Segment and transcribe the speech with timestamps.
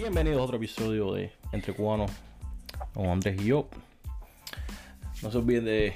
[0.00, 2.10] Bienvenidos a otro episodio de Entre Cubanos
[2.94, 3.68] con Andrés y yo.
[5.22, 5.94] No se olviden de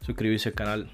[0.00, 0.90] suscribirse al canal.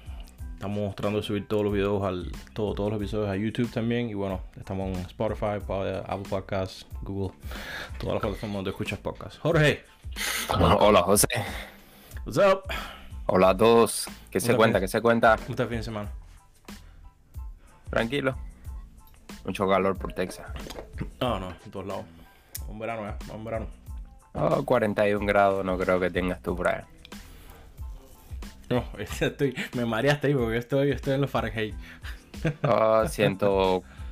[0.55, 4.09] Estamos tratando de subir todos los videos al todo, todos los episodios a YouTube también.
[4.09, 7.33] Y bueno, estamos en Spotify, Apple Podcasts, Google,
[7.97, 9.39] todas las plataformas donde escuchas podcasts.
[9.39, 9.85] Jorge.
[10.59, 11.29] Hola, José.
[12.25, 12.63] What's up?
[13.27, 14.09] Hola a todos.
[14.29, 14.81] ¿Qué se cuenta?
[14.81, 15.37] ¿Qué se cuenta?
[15.37, 16.11] ¿Cómo está el fin de semana?
[17.89, 18.35] Tranquilo.
[19.45, 20.45] Mucho calor por Texas.
[21.21, 22.05] No, no, en todos lados.
[22.67, 23.13] Un verano, ¿eh?
[23.33, 23.67] Un verano.
[24.33, 26.81] Oh, 41 grados no creo que tengas tú ahí.
[28.69, 31.75] No, estoy, me mareaste ahí porque estoy, estoy en los Fahrenheit.
[32.63, 33.39] Oh, 100,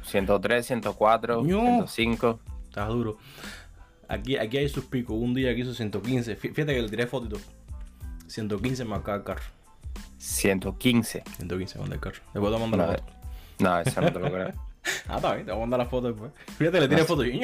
[0.03, 2.39] 103, 104, 105.
[2.69, 3.17] Está duro.
[4.07, 5.17] Aquí, aquí hay sus picos.
[5.17, 6.37] Un día aquí hizo 115.
[6.37, 7.37] Fíjate que le tiré fotito.
[8.27, 9.41] 115 más el carro.
[10.17, 11.23] 115.
[11.35, 12.21] 115 con el carro.
[12.33, 13.03] Después te mando la foto.
[13.59, 14.53] No, eso no te lo creo.
[15.07, 16.31] ah, está bien, te voy a mandar la foto después.
[16.57, 17.41] Fíjate, le tiré foto y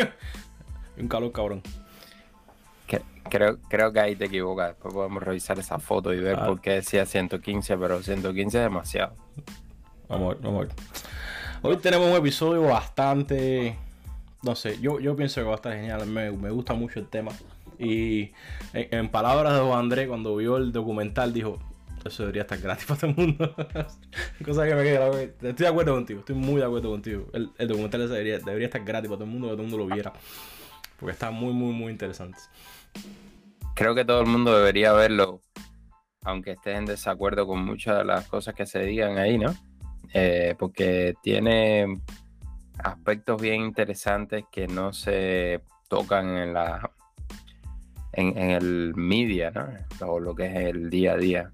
[1.00, 1.62] un calor cabrón.
[3.30, 4.70] creo, creo que ahí te equivocas.
[4.70, 6.46] Después podemos revisar esa foto y ver ah.
[6.46, 9.14] por qué decía 115, pero 115 es demasiado.
[10.08, 10.76] Vamos a ver, vamos a ver.
[11.62, 13.76] Hoy tenemos un episodio bastante.
[14.44, 16.06] No sé, yo, yo pienso que va a estar genial.
[16.08, 17.32] Me, me gusta mucho el tema.
[17.80, 18.32] Y
[18.74, 21.60] en, palabras de Juan André, cuando vio el documental, dijo:
[22.06, 23.56] Eso debería estar gratis para todo el mundo.
[24.46, 25.10] Cosa que me queda.
[25.22, 27.28] Estoy de acuerdo contigo, estoy muy de acuerdo contigo.
[27.34, 29.86] El, el documental debería, debería estar gratis para todo el mundo, que todo el mundo
[29.86, 30.14] lo viera.
[30.98, 32.40] Porque está muy, muy, muy interesante.
[33.76, 35.42] Creo que todo el mundo debería verlo,
[36.24, 39.56] aunque estés en desacuerdo con muchas de las cosas que se digan ahí, ¿no?
[40.14, 42.02] Eh, porque tiene
[42.80, 46.90] aspectos bien interesantes que no se tocan en la
[48.14, 49.68] en, el media, ¿no?
[50.08, 51.52] O lo que es el día a día.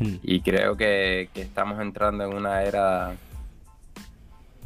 [0.00, 0.16] Hmm.
[0.22, 3.14] Y creo que, que, estamos entrando en una era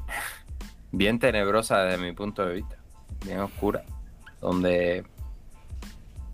[0.93, 2.84] bien tenebrosa desde mi punto de vista
[3.25, 3.85] bien oscura,
[4.41, 5.05] donde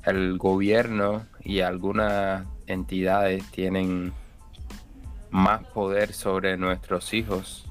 [0.04, 4.12] el gobierno y algunas entidades tienen
[5.30, 7.66] más poder sobre nuestros hijos,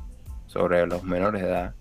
[0.47, 1.75] sobre los menores de edad,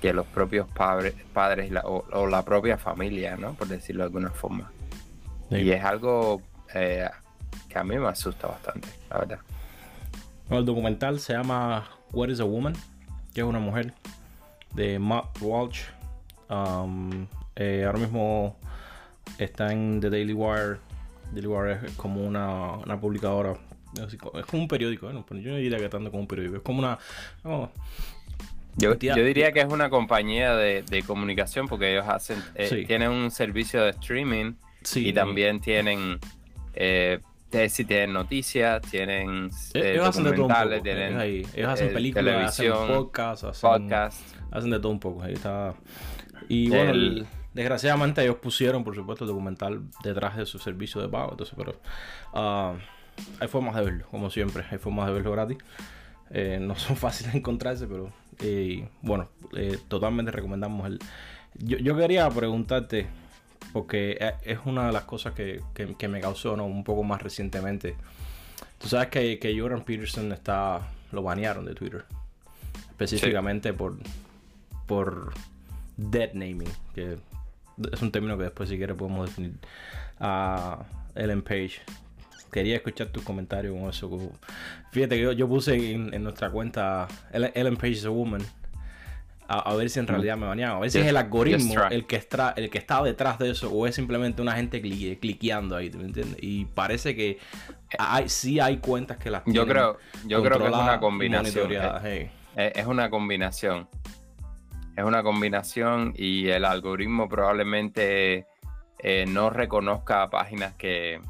[0.00, 3.54] que los propios padres, padres o, la propia familia, ¿no?
[3.54, 4.70] Por decirlo de alguna forma.
[5.50, 6.42] Y es algo
[6.74, 7.08] eh,
[7.68, 9.38] que a mí me asusta bastante, la verdad.
[10.50, 12.74] el documental se llama What is a Woman,
[13.34, 13.94] que es una mujer,
[14.74, 15.84] de Matt Walsh
[16.48, 17.26] Um,
[17.56, 18.56] eh, ahora mismo
[19.38, 20.78] está en The Daily Wire.
[21.32, 23.54] Daily Wire es como una, una publicadora.
[24.04, 25.24] Es como un periódico, ¿no?
[25.30, 26.56] yo no diría que tanto como un periódico.
[26.56, 26.98] Es como una.
[28.76, 32.42] yo, diría que es una compañía de, comunicación porque ellos hacen.
[32.54, 34.54] Eh, tienen un servicio de streaming
[34.94, 36.18] y también tienen.
[36.74, 37.20] Eh,
[37.70, 42.72] si tienen noticias, tienen ellos hacen de todo un poco, tienen ellos, hacen películas, hacen
[42.72, 43.92] podcasts, hacen,
[44.50, 45.22] hacen de todo un poco.
[45.22, 45.74] Ahí está
[46.48, 51.32] y bueno, desgraciadamente ellos pusieron, por supuesto, el documental detrás de su servicio de pago.
[51.32, 51.72] Entonces, pero
[52.34, 52.76] uh,
[53.40, 54.64] hay formas de verlo, como siempre.
[54.70, 55.58] Hay formas de verlo gratis.
[56.30, 60.98] Eh, no son fáciles de encontrarse, pero eh, bueno, eh, totalmente recomendamos el.
[61.58, 63.06] Yo, quería preguntarte,
[63.72, 66.66] porque es una de las cosas que, que, me causó ¿no?
[66.66, 67.96] un poco más recientemente.
[68.78, 72.04] Tú sabes que, que Jordan Peterson está, lo banearon de Twitter.
[72.90, 73.96] Específicamente por,
[74.86, 75.32] por
[75.98, 77.18] dead naming, que
[77.92, 79.58] es un término que después si quieres podemos definir.
[80.20, 81.80] A Ellen Page.
[82.50, 84.32] Quería escuchar tus comentarios con eso.
[84.90, 88.42] Fíjate que yo, puse en, nuestra cuenta Ellen Page is a woman.
[89.50, 90.76] A, ver si en realidad me baneaban.
[90.76, 93.70] A ver si es el algoritmo el que, está, el que está detrás de eso
[93.70, 96.36] o es simplemente una gente cliqueando ahí, ¿me entiendes?
[96.42, 97.38] Y parece que
[97.98, 101.70] hay, sí hay cuentas que las Yo creo, yo creo que es una combinación.
[102.56, 103.88] es una combinación
[104.98, 108.48] es una combinación y el algoritmo probablemente
[108.98, 111.20] eh, no reconozca páginas que,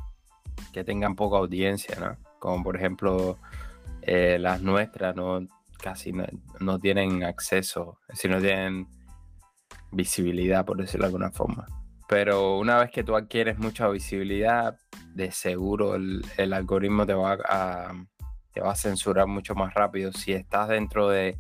[0.87, 2.17] tengan poca audiencia, ¿no?
[2.39, 3.37] Como por ejemplo
[4.01, 5.41] eh, las nuestras no
[5.83, 6.15] casi
[6.61, 8.87] no, tienen acceso, es decir, no tienen
[9.91, 11.67] visibilidad, por decirlo de alguna forma.
[12.09, 14.79] Pero una vez que tú adquieres mucha visibilidad,
[15.15, 17.93] de seguro el, el algoritmo te va a,
[18.53, 20.13] te va a censurar mucho más rápido.
[20.13, 21.37] Si estás dentro de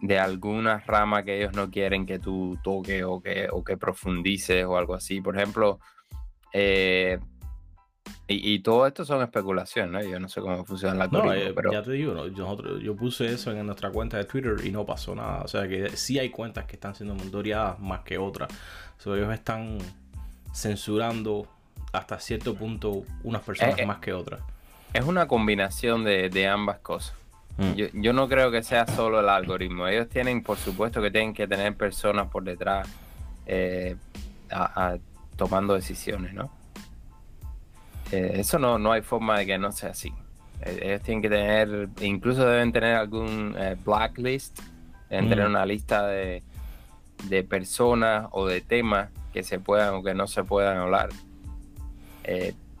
[0.00, 4.64] de alguna rama que ellos no quieren que tú toques o que, o que profundices
[4.64, 5.20] o algo así.
[5.20, 5.80] Por ejemplo,
[6.52, 7.18] eh,
[8.28, 10.10] y, todo esto son especulaciones, ¿no?
[10.10, 11.72] Yo no sé cómo funciona la no, eh, pero...
[11.72, 15.42] Ya te digo, yo, puse eso en nuestra cuenta de Twitter y no pasó nada.
[15.42, 18.48] O sea que sí hay cuentas que están siendo monitoreadas más que otras.
[19.04, 19.78] O ellos están
[20.52, 21.46] censurando
[21.92, 24.40] hasta cierto punto unas personas eh, más que otras.
[24.92, 27.14] Es una combinación de, de ambas cosas.
[27.58, 28.00] Mm.
[28.02, 29.86] Yo, no creo que sea solo el algoritmo.
[29.88, 32.88] Ellos tienen, por supuesto, que tienen que tener personas por detrás
[33.46, 33.96] eh,
[35.36, 36.50] tomando decisiones, ¿no?
[38.12, 40.12] Eh, eso no, no hay forma de que no sea así.
[40.62, 44.60] Eh, ellos tienen que tener, incluso deben tener algún blacklist,
[45.08, 46.42] deben tener una lista de,
[47.24, 51.08] de, personas o de temas que se puedan o que no se puedan hablar.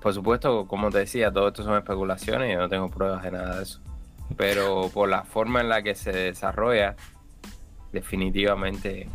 [0.02, 3.30] por supuesto, como te decía, todo esto son especulaciones y yo no tengo pruebas de
[3.30, 3.80] nada de eso.
[4.36, 6.96] Pero por la forma en la que se desarrolla,
[7.92, 9.08] definitivamente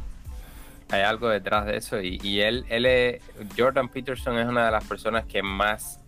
[0.92, 2.02] hay algo detrás de eso.
[2.02, 3.24] Y, él, él es,
[3.58, 6.02] Jordan Peterson es una de las personas que más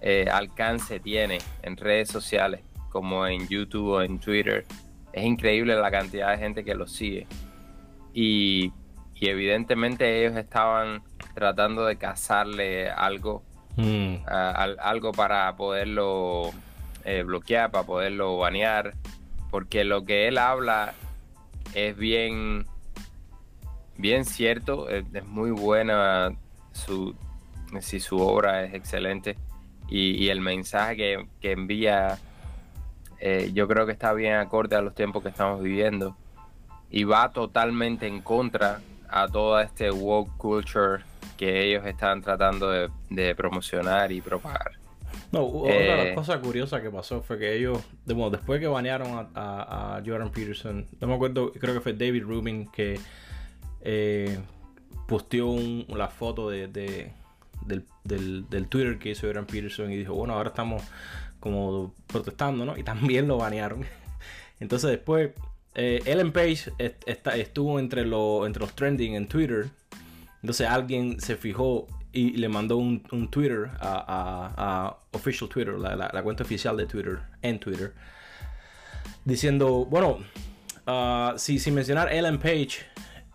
[0.00, 2.60] eh, alcance tiene en redes sociales,
[2.90, 4.64] como en YouTube o en Twitter.
[5.12, 7.26] Es increíble la cantidad de gente que lo sigue.
[8.12, 8.72] Y,
[9.20, 11.02] evidentemente ellos estaban
[11.34, 13.42] tratando de cazarle algo,
[13.76, 14.16] hmm.
[14.26, 16.52] algo para poderlo
[17.08, 18.94] eh, bloquear, para poderlo banear,
[19.50, 20.94] porque lo que él habla
[21.74, 22.66] es bien
[23.98, 26.30] bien cierto, es, muy buena
[26.72, 27.14] su,
[27.80, 29.36] si su obra es excelente
[29.88, 32.18] y, el mensaje que, envía
[33.20, 36.16] eh, yo creo que está bien acorde a los tiempos que estamos viviendo
[36.90, 41.02] y va totalmente en contra a toda este woke culture
[41.36, 44.77] que ellos están tratando de, promocionar y propagar.
[45.30, 49.28] No, otra de las eh, cosas curiosas que pasó fue que ellos, después que banearon
[49.34, 52.98] a, Jordan Peterson, no me acuerdo, creo que fue David Rubin que
[53.82, 54.38] eh,
[55.06, 55.54] posteó
[55.88, 56.68] la foto de,
[57.66, 60.82] del, Twitter que hizo Aaron Peterson y dijo, bueno, ahora estamos
[61.40, 62.76] como protestando, ¿no?
[62.78, 63.84] Y también lo banearon.
[64.60, 65.32] Entonces después,
[65.74, 66.72] eh, Ellen Page
[67.36, 69.68] estuvo entre, entre los trending en Twitter.
[70.42, 76.76] Entonces alguien se fijó y le mandó un, Twitter a, Official Twitter, la, cuenta oficial
[76.76, 77.94] de Twitter, en Twitter,
[79.24, 80.18] diciendo, bueno,
[80.86, 82.86] uh, si, sin mencionar Ellen Page,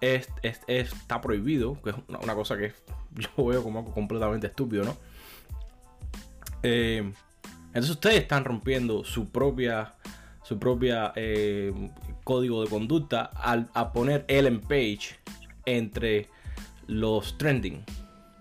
[0.01, 2.73] está prohibido, que es una, cosa que
[3.15, 4.97] yo veo como algo completamente estúpido, ¿no?
[6.63, 7.11] Eh,
[7.67, 9.95] entonces ustedes están rompiendo su propia,
[10.43, 11.73] su propia eh,
[12.23, 15.17] código de conducta al a poner Ellen Page
[15.65, 16.29] entre
[16.87, 17.83] los trending.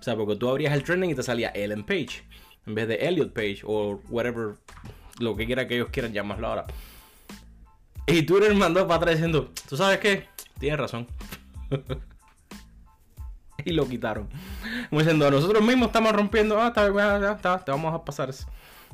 [0.03, 2.25] O sea, porque tú abrías el trending y te salía Ellen Page
[2.67, 4.55] en vez de Elliot Page o whatever,
[5.21, 6.67] lo que quiera que ellos quieran llamarlo ahora.
[8.09, 10.27] Y Twitter mandó para atrás diciendo, ¿tú sabes qué?
[10.59, 11.07] Tienes razón.
[13.65, 14.29] y lo quitaron.
[14.91, 16.61] Como diciendo, nosotros mismos estamos rompiendo.
[16.61, 18.31] Ah, está, te vamos a pasar.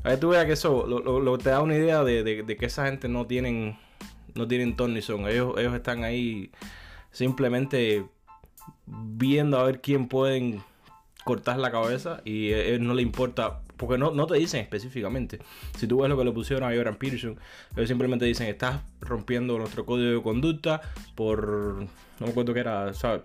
[0.04, 3.08] A ver, tú veas que eso lo, te da una idea de, que esa gente
[3.08, 3.78] no tienen
[4.34, 5.26] no tienen ton ni son.
[5.26, 6.52] Ellos, ellos están ahí
[7.10, 8.06] simplemente
[8.86, 10.62] viendo a ver quién pueden
[11.28, 15.40] cortar la cabeza y a ellos no le importa porque no, no te dicen específicamente.
[15.76, 17.38] Si tú ves lo que le pusieron a Jordan Peterson,
[17.76, 20.80] ellos simplemente dicen, estás rompiendo nuestro código de conducta
[21.14, 21.82] por,
[22.18, 23.24] no me acuerdo qué era, ¿sabes?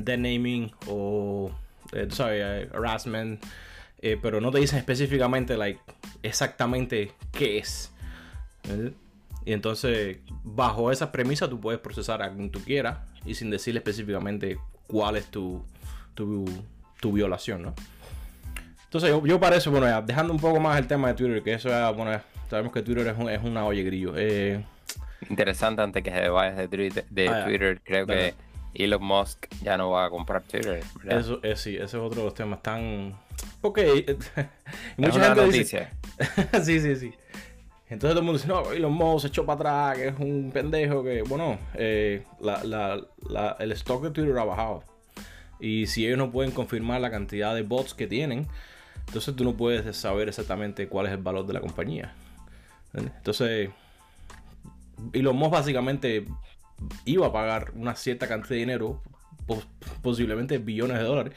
[0.00, 1.52] Dead naming o,
[1.92, 3.40] eh, sabes, eh, harassment.
[4.00, 5.78] Eh, pero no te dicen específicamente, like,
[6.24, 7.92] exactamente qué es.
[9.44, 13.78] Y entonces, bajo esa premisa, tú puedes procesar a quien tú quieras y sin decirle
[13.78, 14.58] específicamente
[14.88, 15.64] cuál es tu,
[17.02, 17.74] tu violación, ¿no?
[18.84, 21.54] Entonces, yo, para eso, bueno, ya, dejando un poco más el tema de Twitter, que
[21.54, 22.12] eso ya, bueno,
[22.48, 24.12] sabemos que Twitter es, es una olla grillo.
[24.16, 24.64] Eh,
[25.28, 28.34] Interesante, antes que se vayas de, Twitter, de ah, Twitter creo que
[28.74, 30.80] Elon Musk ya no va a comprar Twitter.
[31.08, 33.18] Eso es, sí, ese es otro de los temas tan.
[33.62, 33.80] Ok.
[34.96, 35.90] mucha gente noticia.
[36.18, 36.64] Dice...
[36.64, 37.14] sí, sí, sí.
[37.88, 40.52] Entonces todo el mundo dice, no, Elon Musk se echó para atrás, que es un
[40.52, 44.91] pendejo, que, bueno, eh, la, la, la, el stock de Twitter ha bajado.
[45.62, 48.48] Y si ellos no pueden confirmar la cantidad de bots que tienen,
[49.06, 52.14] entonces tú no puedes saber exactamente cuál es el valor de la compañía.
[52.94, 53.70] Entonces,
[55.12, 56.26] Elon Musk básicamente
[57.04, 59.00] iba a pagar una cierta cantidad de dinero,
[60.02, 61.32] posiblemente billones de dólares,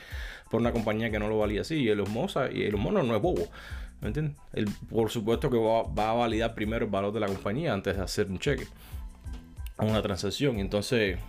[0.50, 1.75] por una compañía que no lo valía así.
[1.75, 3.48] Y Elon Musk, y Elon Musk no es bobo.
[4.01, 4.36] ¿Me entiendes?
[4.89, 8.25] por supuesto que va, a validar primero el valor de la compañía antes de hacer
[8.27, 8.65] un cheque
[9.77, 10.58] una transacción.
[10.58, 11.20] Y entonces,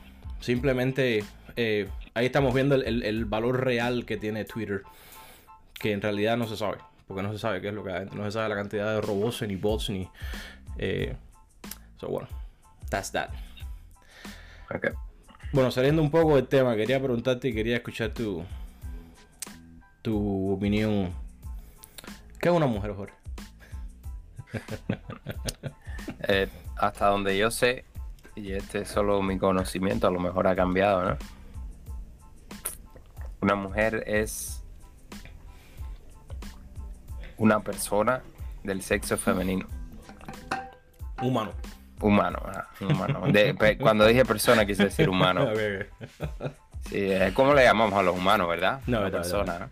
[0.40, 1.24] simplemente
[1.56, 4.82] eh, ahí estamos viendo el valor real que tiene Twitter
[5.78, 8.06] que en realidad no se sabe, porque no se sabe qué es lo que hay
[8.06, 10.08] no se sabe la cantidad de robots ni bots ni...
[10.78, 11.14] Eh,
[11.98, 12.28] so, bueno,
[12.90, 13.30] that's that.
[14.74, 14.90] Okay.
[15.52, 18.44] Bueno, saliendo un poco del tema, quería preguntarte y quería escuchar tu,
[20.02, 21.14] tu opinión.
[22.40, 23.14] ¿Qué es una mujer, Jorge?
[26.28, 27.84] Eh, hasta donde yo sé,
[28.36, 31.16] y este es solo mi conocimiento, a lo mejor ha cambiado, ¿no?
[33.46, 34.60] Una mujer es
[37.36, 38.20] una persona
[38.64, 39.68] del sexo femenino.
[46.86, 48.80] Sí, es como le llamamos a los humanos, ¿verdad?
[48.88, 49.70] No, Una persona,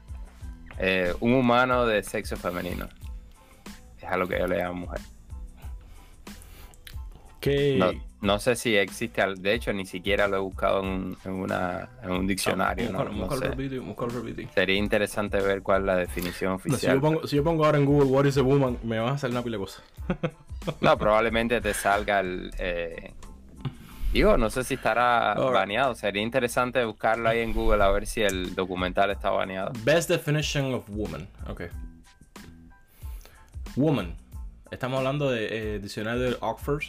[0.78, 2.88] eh, un humano de sexo femenino.
[3.98, 5.00] Es a lo que yo le llamo mujer.
[7.40, 7.74] ¿Qué?
[7.76, 7.90] No,
[8.38, 12.90] sé si existe, de hecho ni siquiera lo he buscado en, una, en un diccionario.
[12.90, 13.28] No, no.
[14.54, 17.00] Sería interesante ver cuál es la definición oficial.
[17.24, 19.44] si, yo pongo, ahora en Google What is a woman, me van a salir una
[19.44, 19.82] pila de cosas.
[20.80, 22.50] no, probablemente te salga el...
[22.58, 23.12] Eh,
[24.12, 25.94] digo, no sé si estará baneado.
[25.94, 29.72] Sería interesante buscarlo ahí en Google a ver si el documental está baneado.
[29.84, 31.28] Best definition of woman.
[31.48, 31.64] Ok.
[33.76, 34.14] Woman.
[34.70, 36.82] Estamos hablando de eh, diccionario de Oxford.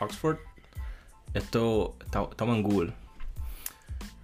[0.00, 0.38] Oxford.
[1.36, 2.94] Esto estamos en Google.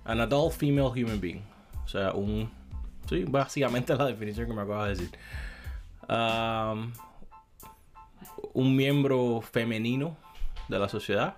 [0.06, 1.42] An adult female human being.
[1.84, 2.50] O sea, un.
[3.06, 5.18] Sí, básicamente la definición que me acabas de decir.
[6.08, 6.90] Um,
[8.54, 10.16] un miembro femenino
[10.70, 11.36] de la sociedad.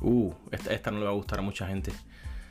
[0.00, 1.92] Uh, esta, esta, no le va a gustar a mucha gente.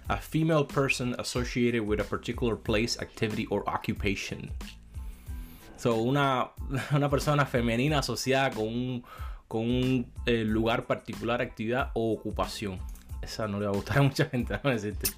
[0.10, 4.52] A female person associated with a particular place, activity or occupation.
[5.76, 6.52] So, una,
[6.92, 9.04] una persona femenina asociada con un,
[9.50, 12.80] con un eh, lugar particular, actividad o ocupación.
[13.20, 15.10] Esa no le va a gustar a mucha gente, no decirte.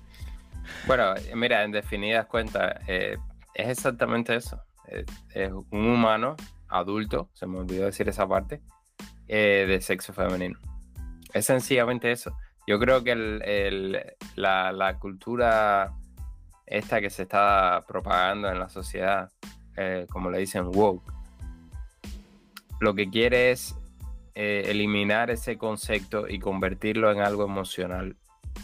[0.88, 3.18] Bueno, mira, en definidas cuentas, eh,
[3.54, 4.60] es exactamente eso.
[4.88, 6.38] Es, un humano
[6.70, 8.62] adulto, se me olvidó decir esa parte,
[9.28, 10.58] eh, de sexo femenino.
[11.34, 12.34] Es sencillamente eso.
[12.66, 13.14] Yo creo que
[14.36, 15.92] la, la, cultura
[16.66, 19.30] esta que se está propagando en la sociedad,
[20.10, 21.12] como le dicen woke,
[22.80, 23.76] lo que quiere es
[24.36, 28.16] eh, eliminar ese concepto y convertirlo en algo emocional.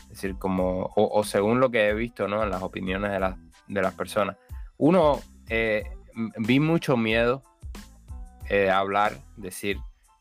[0.04, 2.44] Es decir, como, o, según lo que he visto ¿no?
[2.44, 3.36] en las opiniones de,
[3.68, 4.38] de las personas.
[4.78, 5.20] Uno,
[5.50, 5.84] eh,
[6.38, 7.44] vi mucho miedo
[8.50, 9.78] eh, hablar, decir,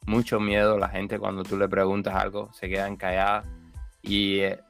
[0.06, 0.78] mucho miedo.
[0.78, 3.46] La gente cuando tú le preguntas algo se quedan calladas.
[4.02, 4.60] Y e,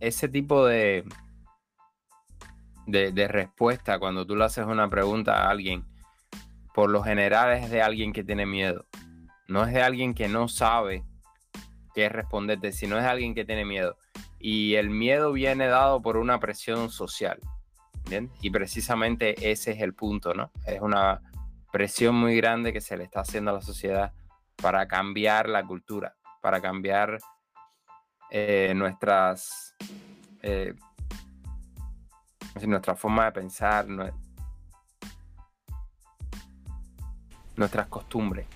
[0.00, 1.04] ese tipo de,
[2.86, 5.84] de, de, respuesta, cuando tú le haces una pregunta a alguien,
[6.74, 8.86] por lo general es de alguien que tiene miedo.
[9.50, 11.02] No es de alguien que no sabe
[11.92, 13.96] qué responderte, sino es de alguien que tiene miedo.
[14.38, 17.40] Y el miedo viene dado por una presión social.
[18.08, 18.30] ¿bien?
[18.40, 20.52] Y precisamente ese es el punto, ¿no?
[20.64, 21.20] Es una
[21.72, 24.12] presión muy grande que se le está haciendo a la sociedad
[24.54, 27.18] para cambiar la cultura, para cambiar
[28.30, 29.74] eh, nuestras,
[30.42, 30.74] eh,
[32.62, 33.88] nuestra forma de pensar,
[37.56, 38.46] nuestras costumbres.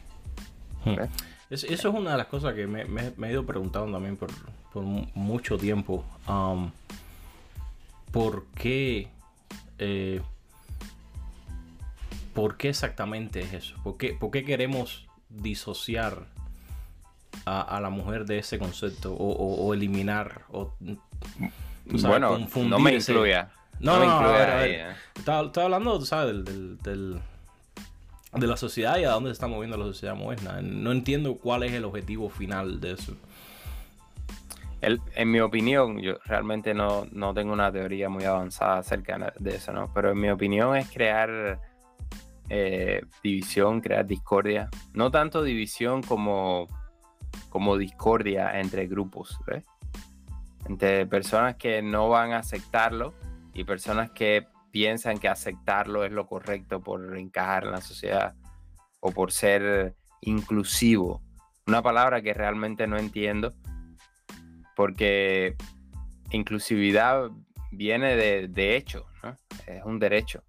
[1.51, 4.31] Eso es una de las cosas que me, he ido preguntando también por,
[5.15, 6.05] mucho tiempo.
[6.29, 6.71] Um,
[8.11, 9.09] ¿Por qué?
[9.79, 10.21] Eh,
[12.33, 13.77] ¿Por qué exactamente es eso?
[13.83, 16.27] ¿Por qué, queremos disociar
[17.47, 20.43] a, la mujer de ese concepto o, eliminar?
[20.51, 20.73] O,
[21.87, 23.51] bueno, no me incluya.
[23.81, 24.95] No, no, no, ¿eh?
[25.15, 27.21] Estaba, hablando, tú sabes, del
[28.35, 30.61] de la sociedad y a dónde se está moviendo la sociedad moderna.
[30.63, 33.17] No entiendo cuál es el objetivo final de eso.
[34.81, 39.93] en mi opinión, yo realmente no, tengo una teoría muy avanzada acerca de eso, ¿no?
[39.95, 41.61] Pero en mi opinión es crear
[42.49, 44.69] eh, división, crear discordia.
[44.93, 46.67] No tanto división como,
[47.49, 49.65] como discordia entre grupos, ¿ves?
[50.67, 53.15] Entre personas que no van a aceptarlo
[53.55, 58.35] y personas que piensan que aceptarlo es lo correcto por encajar en la sociedad
[58.99, 61.23] o por ser inclusivo.
[61.69, 63.55] Una palabra que realmente no entiendo
[64.75, 65.55] porque
[66.33, 67.31] inclusividad
[67.71, 69.07] viene de, hecho,
[69.69, 70.43] es un derecho.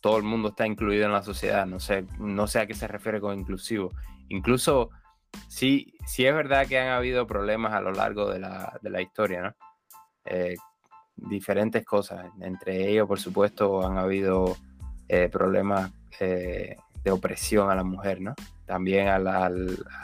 [0.00, 2.88] todo el mundo está incluido en la sociedad, no sé, no sé a qué se
[2.88, 3.92] refiere con inclusivo.
[4.30, 4.90] Incluso
[5.46, 9.00] sí, sí es verdad que han habido problemas a lo largo de la, de la
[9.00, 9.54] historia, ¿no?
[10.24, 10.56] Eh,
[11.16, 12.26] diferentes cosas.
[12.40, 14.56] Entre ellos, por supuesto, han habido
[15.08, 18.34] eh, problemas eh, de opresión a la mujer, ¿no?
[18.66, 19.50] También a la,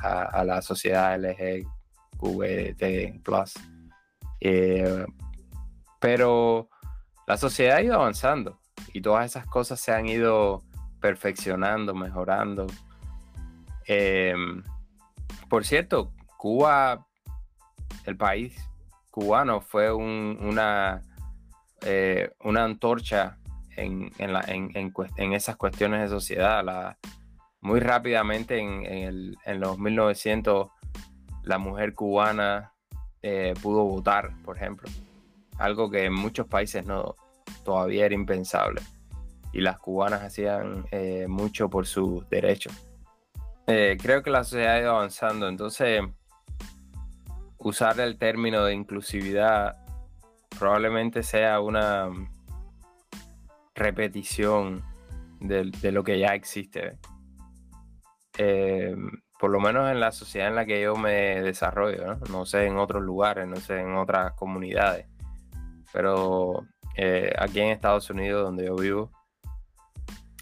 [0.02, 2.82] a, la sociedad LGBT+.
[4.40, 5.06] Eh,
[5.98, 6.68] pero
[7.26, 8.58] la sociedad ha ido avanzando
[8.92, 10.62] y todas esas cosas se han ido
[11.00, 12.66] perfeccionando, mejorando.
[15.48, 17.06] por cierto, Cuba,
[18.04, 18.69] el país
[19.10, 21.02] cubano fue una,
[21.82, 23.38] eh, una antorcha
[23.76, 26.64] en, en, esas cuestiones de sociedad.
[26.64, 26.98] La,
[27.60, 30.68] muy rápidamente en, los 1900
[31.42, 32.72] la mujer cubana
[33.22, 34.88] eh, pudo votar, por ejemplo.
[35.58, 37.16] Algo que en muchos países no
[37.64, 38.80] todavía era impensable.
[39.52, 42.72] Y las cubanas hacían eh, mucho por sus derechos.
[43.66, 45.48] creo que la sociedad ha ido avanzando.
[45.48, 46.02] Entonces,
[47.60, 49.76] usar el término de inclusividad
[50.58, 52.10] probablemente sea una
[53.74, 54.82] repetición
[55.40, 56.98] de, lo que ya existe.
[58.36, 58.94] Eh,
[59.38, 62.44] por lo menos en la sociedad en la que yo me desarrollo, ¿no?
[62.44, 65.06] sé en otros lugares, no sé en otras comunidades,
[65.92, 69.10] pero eh, aquí en Estados Unidos, donde yo vivo,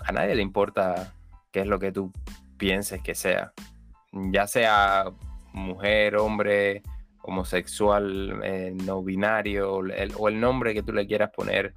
[0.05, 1.15] a nadie le importa
[1.53, 2.13] qué es lo que tú
[2.57, 3.53] pienses que sea,
[4.13, 5.05] ya sea
[5.53, 6.83] mujer, hombre,
[7.29, 11.75] homosexual, eh, no binario, o el nombre que tú le quieras poner,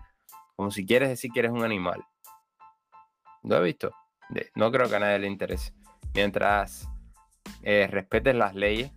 [0.55, 2.01] como si quieres decir que eres un animal.
[3.43, 3.91] Lo he visto.
[4.55, 5.73] No creo que a nadie le interese.
[6.13, 6.87] Mientras
[7.63, 8.93] eh, respetes las leyes,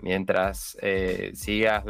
[0.00, 1.84] mientras eh, sigas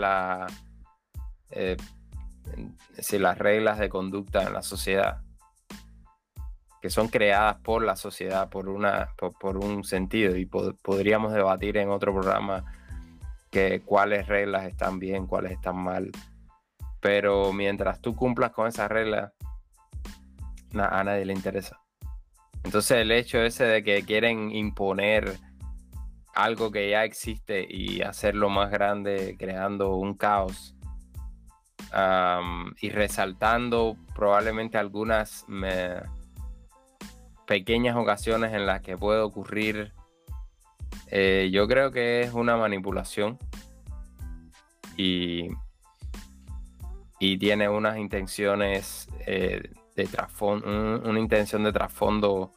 [2.99, 5.23] si las reglas de conducta en la sociedad,
[6.83, 11.89] que son creadas por la sociedad, por, una, por, un sentido, y podríamos debatir en
[11.89, 12.82] otro programa
[13.53, 16.11] que cuáles reglas están bien, cuáles están mal.
[17.01, 19.33] Pero mientras tú cumplas con esas reglas,
[20.75, 21.79] a nadie le interesa.
[22.65, 25.37] Entonces el hecho ese de que quieren imponer
[26.35, 30.75] algo que ya existe y hacerlo más grande, creando un caos
[32.81, 35.45] y resaltando probablemente algunas
[37.47, 39.93] pequeñas ocasiones en las que puede ocurrir,
[41.15, 43.39] eh, yo creo que es una manipulación
[44.97, 45.47] y,
[47.19, 49.61] y tiene unas intenciones eh,
[49.95, 50.67] de trasfondo,
[51.05, 52.53] una intención de trasfondo,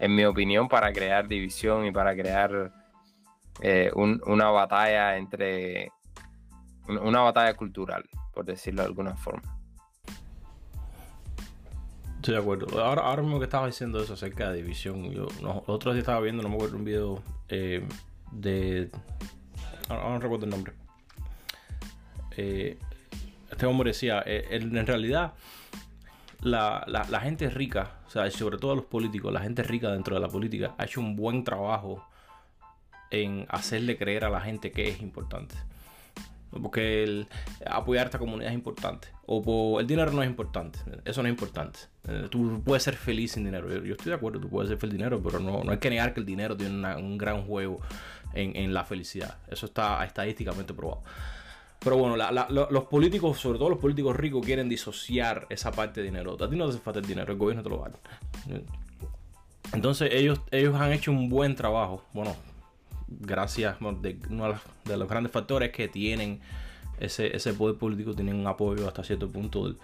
[0.00, 2.72] en mi opinión, para crear división y para crear
[3.60, 5.92] eh, una batalla entre,
[6.88, 8.02] una batalla cultural,
[8.34, 9.59] por decirlo de alguna forma.
[12.30, 12.84] Estoy de acuerdo.
[12.84, 16.20] Ahora, ahora mismo que estaba diciendo eso acerca de división, yo no, otros días estaba
[16.20, 17.84] viendo, no me acuerdo, un video eh,
[18.30, 18.88] de.
[19.88, 20.72] Ahora no recuerdo el nombre.
[22.36, 22.78] Eh,
[23.50, 25.32] este hombre decía, eh, en realidad,
[26.42, 30.20] la, la, gente rica, o sea, sobre todo los políticos, la gente rica dentro de
[30.20, 32.06] la política, ha hecho un buen trabajo
[33.10, 35.56] en hacerle creer a la gente que es importante.
[36.50, 37.28] Porque el
[37.64, 39.08] apoyar a esta comunidad es importante.
[39.26, 40.78] O el dinero no es importante.
[41.04, 41.78] Eso no es importante.
[42.08, 43.68] Eh, tú puedes ser feliz sin dinero.
[43.68, 45.90] Yo, estoy de acuerdo, tú puedes ser feliz sin dinero, pero no, no hay que
[45.90, 47.80] negar que el dinero tiene un gran juego
[48.34, 49.38] en, en, la felicidad.
[49.48, 51.02] Eso está estadísticamente probado.
[51.78, 56.36] Pero bueno, los políticos, sobre todo los políticos ricos, quieren disociar esa parte de dinero.
[56.38, 57.90] A ti no te hace falta el dinero, el gobierno te lo va
[59.72, 62.04] Entonces ellos, ellos han hecho un buen trabajo.
[62.12, 62.36] Bueno,
[63.10, 66.40] gracias, de, uno de los grandes factores que tienen
[67.00, 69.74] ese, ese poder político, tienen un apoyo hasta cierto punto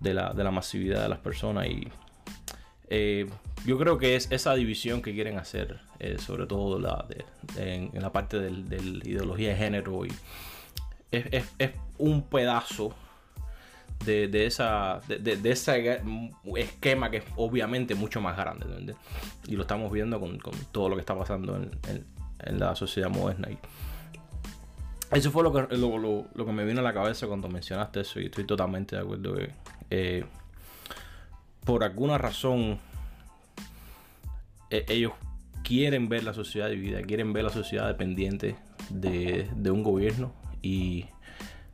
[0.00, 1.88] de, la, masividad de las personas y
[2.90, 3.28] eh,
[3.64, 7.06] yo creo que es esa división que quieren hacer, eh, sobre todo la
[7.56, 10.12] en, la parte de la ideología de género y
[11.10, 11.44] es,
[11.98, 12.94] un pedazo
[14.04, 16.00] de, esa, de, ese
[16.56, 18.94] esquema que es obviamente mucho más grande.
[19.46, 20.38] Y lo estamos viendo con,
[20.72, 23.50] todo lo que está pasando en, en la sociedad moderna.
[23.50, 23.58] Y
[25.12, 28.26] eso fue lo que, lo, que me vino a la cabeza cuando mencionaste eso y
[28.26, 29.50] estoy totalmente de acuerdo que
[29.90, 30.24] eh,
[31.64, 32.78] por alguna razón
[34.70, 35.12] e, ellos
[35.64, 38.56] quieren ver la sociedad dividida, quieren ver la sociedad dependiente
[38.90, 41.06] de, un gobierno y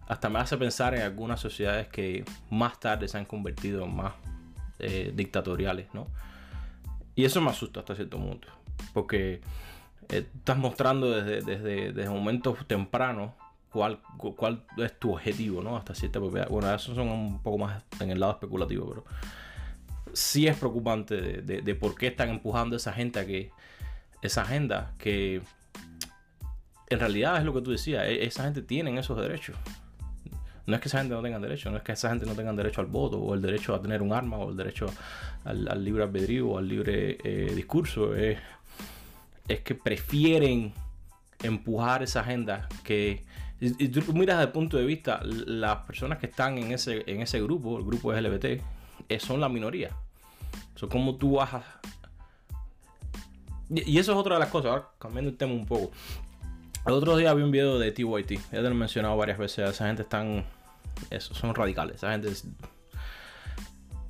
[0.07, 4.15] hasta me hace pensar en algunas sociedades que más tarde se han convertido en más
[4.79, 6.07] eh, dictatoriales, ¿no?
[7.17, 8.49] Y eso me asusta hasta cierto punto,
[8.93, 9.41] porque
[10.09, 13.33] eh, estás mostrando desde, desde, desde momentos tempranos
[13.75, 15.77] cuál, cuál es tu objetivo, ¿no?
[15.77, 16.49] Hasta cierta propiedad.
[16.49, 19.05] Bueno, eso son un poco más en el lado especulativo, pero
[20.13, 23.51] sí es preocupante de, por qué están empujando esa gente a que
[24.23, 25.43] esa agenda que
[26.89, 29.57] en realidad es lo que tú decías, e, esa gente tiene esos derechos.
[30.67, 32.53] No es que esa gente no tenga derecho, no es que esa gente no tenga
[32.53, 34.87] derecho al voto, o el derecho a tener un arma, o el derecho
[35.45, 38.15] al, libre albedrío, o al libre eh, discurso.
[38.15, 38.39] Es,
[39.49, 40.73] es que prefieren
[41.43, 43.25] empujar esa agenda que
[43.61, 47.23] y, tú miras desde el punto de vista las personas que están en ese en
[47.23, 48.63] ese grupo el grupo LGBT
[49.09, 49.91] eh, son la minoría.
[50.75, 51.63] Son como tú vas
[53.71, 55.91] y, eso es otra de las cosas ahora cambiando el tema un poco.
[56.87, 59.71] El otro día vi un video de TYT ya te lo he mencionado varias veces
[59.71, 60.45] esa gente están
[61.11, 62.31] eso son radicales esa gente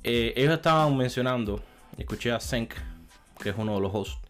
[0.03, 1.63] eh, ellos estaban mencionando
[1.97, 2.73] escuché a Senk
[3.39, 4.24] que es uno de los hosts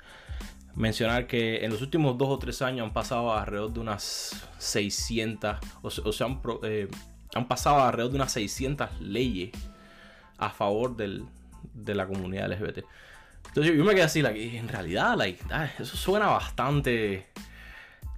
[0.75, 5.57] mencionar que en los últimos dos o tres años han pasado alrededor de unas 600,
[5.81, 6.27] o, sea,
[6.63, 6.87] eh,
[7.33, 9.51] han, pasado alrededor de unas 600 leyes
[10.37, 12.85] a favor de la comunidad LGBT.
[13.47, 15.17] Entonces yo me quedé así, en realidad,
[15.51, 17.27] ah, eso suena bastante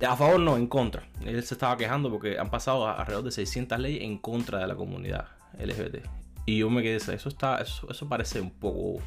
[0.06, 1.04] a favor no, en contra.
[1.26, 4.76] Él se estaba quejando porque han pasado alrededor de 600 leyes en contra de la
[4.76, 5.28] comunidad
[5.60, 6.08] LGBT.
[6.46, 9.02] Y yo me quedé, eso está, eso, parece un poco,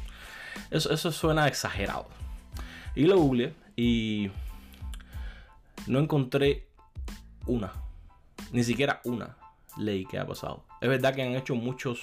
[0.69, 2.07] eso suena exagerado.
[2.95, 4.29] Y lo googleé y
[5.87, 6.67] no encontré
[7.45, 7.71] una,
[8.51, 9.37] ni siquiera una
[9.77, 10.63] ley que ha pasado.
[10.81, 12.01] Es verdad que han hecho muchos,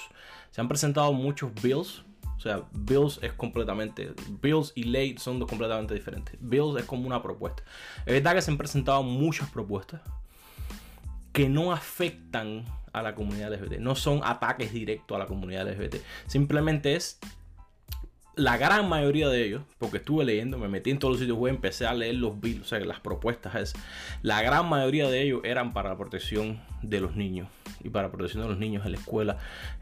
[0.50, 2.04] se han presentado muchos bills.
[2.36, 6.36] O sea, bills es completamente, bills y ley son dos completamente diferentes.
[6.40, 7.64] Bills es como una propuesta.
[8.06, 10.00] Es verdad que se han presentado muchas propuestas
[11.32, 13.80] que no afectan a la comunidad LGBT.
[13.80, 15.96] No son ataques directos a la comunidad LGBT.
[16.26, 17.18] Simplemente es
[18.38, 21.54] la gran mayoría de ellos, porque estuve leyendo, me metí en todos los sitios web,
[21.54, 23.74] empecé a leer los bills, o sea, las propuestas es,
[24.22, 27.48] la gran mayoría de ellos eran para la protección de los niños
[27.82, 29.38] y para la protección de los niños en la escuela,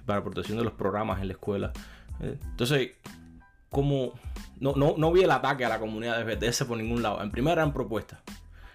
[0.07, 1.73] para la protección de los programas en la escuela.
[2.21, 2.93] Entonces,
[3.69, 4.15] como
[4.59, 7.23] no, no, vi el ataque a la comunidad de BTS por ningún lado.
[7.23, 8.21] En primera eran propuestas,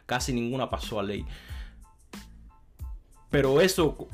[0.06, 1.26] casi ninguna pasó a ley.
[3.32, 4.08] Pero eso,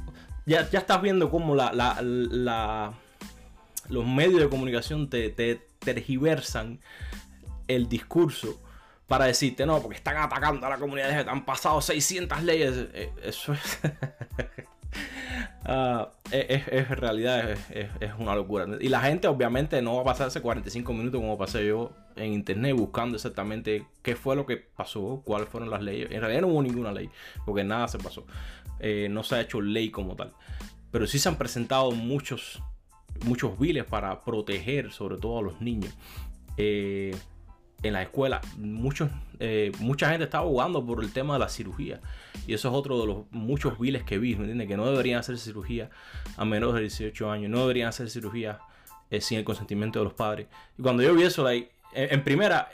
[0.45, 2.93] ya, ya estás viendo cómo la, la
[3.89, 5.29] los medios de comunicación te,
[5.79, 6.79] tergiversan
[7.67, 8.61] el discurso
[9.07, 12.87] para decirte, no, porque están atacando a la comunidad, han pasado 600 leyes.
[12.93, 13.79] Eh, eso es...
[15.69, 18.65] Ah, es, es, realidad, es, una locura.
[18.79, 22.73] Y la gente obviamente no va a pasarse 45 minutos como pasé yo en internet
[22.73, 26.09] buscando exactamente qué fue lo que pasó, cuáles fueron las leyes.
[26.09, 27.09] En realidad no hubo ninguna ley,
[27.45, 28.25] porque nada se pasó.
[28.79, 30.33] Eh, no se ha hecho ley como tal.
[30.89, 32.63] Pero sí se han presentado muchos
[33.25, 35.93] muchos viles para proteger sobre todo a los niños.
[36.57, 37.15] Eh,
[37.83, 42.01] en la escuela, muchos, eh, mucha gente estaba jugando por el tema de la cirugía.
[42.47, 45.37] Y eso es otro de los muchos viles que vi, ¿me Que no deberían hacer
[45.37, 45.91] cirugía
[46.37, 48.59] a menos de 18 años, no deberían hacer cirugía
[49.11, 50.47] eh, sin el consentimiento de los padres.
[50.77, 52.69] Y cuando yo vi eso, like, en primera,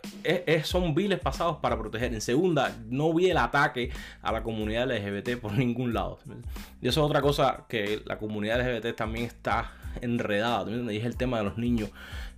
[0.63, 2.13] son viles pasados para proteger.
[2.13, 6.19] En segunda, no vi el ataque a la comunidad LGBT por ningún lado.
[6.82, 10.69] Y eso es otra cosa que la comunidad LGBT también está enredada.
[10.71, 11.89] Y es el tema de los niños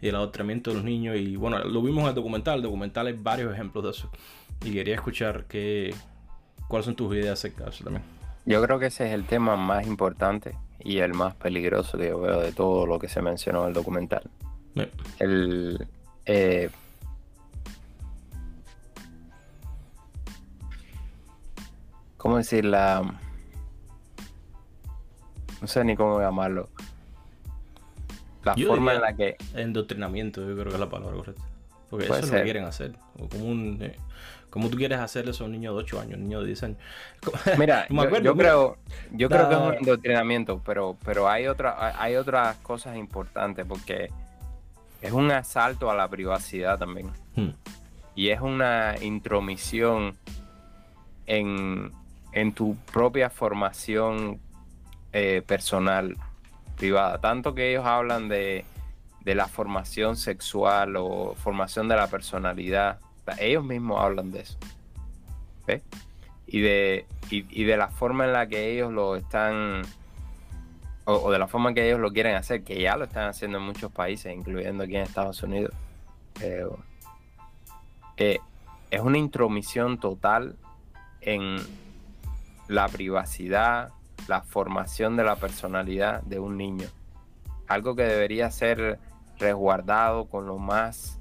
[0.01, 1.15] y el adoctrinamiento de los niños.
[1.17, 2.57] Y bueno, lo vimos en el documental.
[2.57, 4.11] El documental hay varios ejemplos de eso.
[4.63, 5.93] Y quería escuchar qué,
[6.67, 8.03] cuáles son tus ideas acerca de eso también.
[8.45, 12.19] Yo creo que ese es el tema más importante y el más peligroso que yo
[12.19, 14.29] veo de todo lo que se mencionó en el documental.
[15.19, 15.87] El,
[16.25, 16.69] eh,
[22.25, 22.65] ¿Cómo decir?
[22.65, 23.03] La...
[25.61, 26.69] No sé ni cómo llamarlo.
[28.45, 29.35] La forma en la que...
[29.55, 31.41] Endoctrinamiento, yo creo que es la palabra correcta.
[31.89, 32.93] Porque eso es lo que quieren hacer.
[33.29, 33.95] como, un, eh,
[34.49, 36.77] como tú quieres hacerle a un niño de 8 años, un niño de 10 años.
[37.57, 38.77] Mira, yo, creo,
[39.11, 44.09] yo creo que es un endoctrinamiento, pero, pero hay, otra, hay otras cosas importantes porque
[45.01, 47.11] es un asalto a la privacidad también.
[47.35, 47.49] Hmm.
[48.15, 50.15] Y es una intromisión
[51.27, 51.91] en,
[52.53, 54.39] tu propia formación
[55.13, 56.15] eh, personal,
[56.75, 57.19] privada.
[57.19, 58.65] Tanto que ellos hablan de,
[59.23, 62.99] la formación sexual o formación de la personalidad.
[63.39, 64.57] Ellos mismos hablan de eso.
[66.47, 69.81] Y de, y de la forma en la que ellos lo están
[71.05, 73.63] o, de la forma que ellos lo quieren hacer, que ya lo están haciendo en
[73.63, 75.73] muchos países, incluyendo aquí en Estados Unidos.
[76.41, 76.65] Eh,
[78.17, 78.39] eh,
[78.89, 80.55] es una intromisión total
[81.21, 81.57] en
[82.67, 83.91] la privacidad,
[84.27, 86.87] la formación de la personalidad de un niño.
[87.67, 88.99] Algo que debería ser
[89.39, 91.19] resguardado con lo más,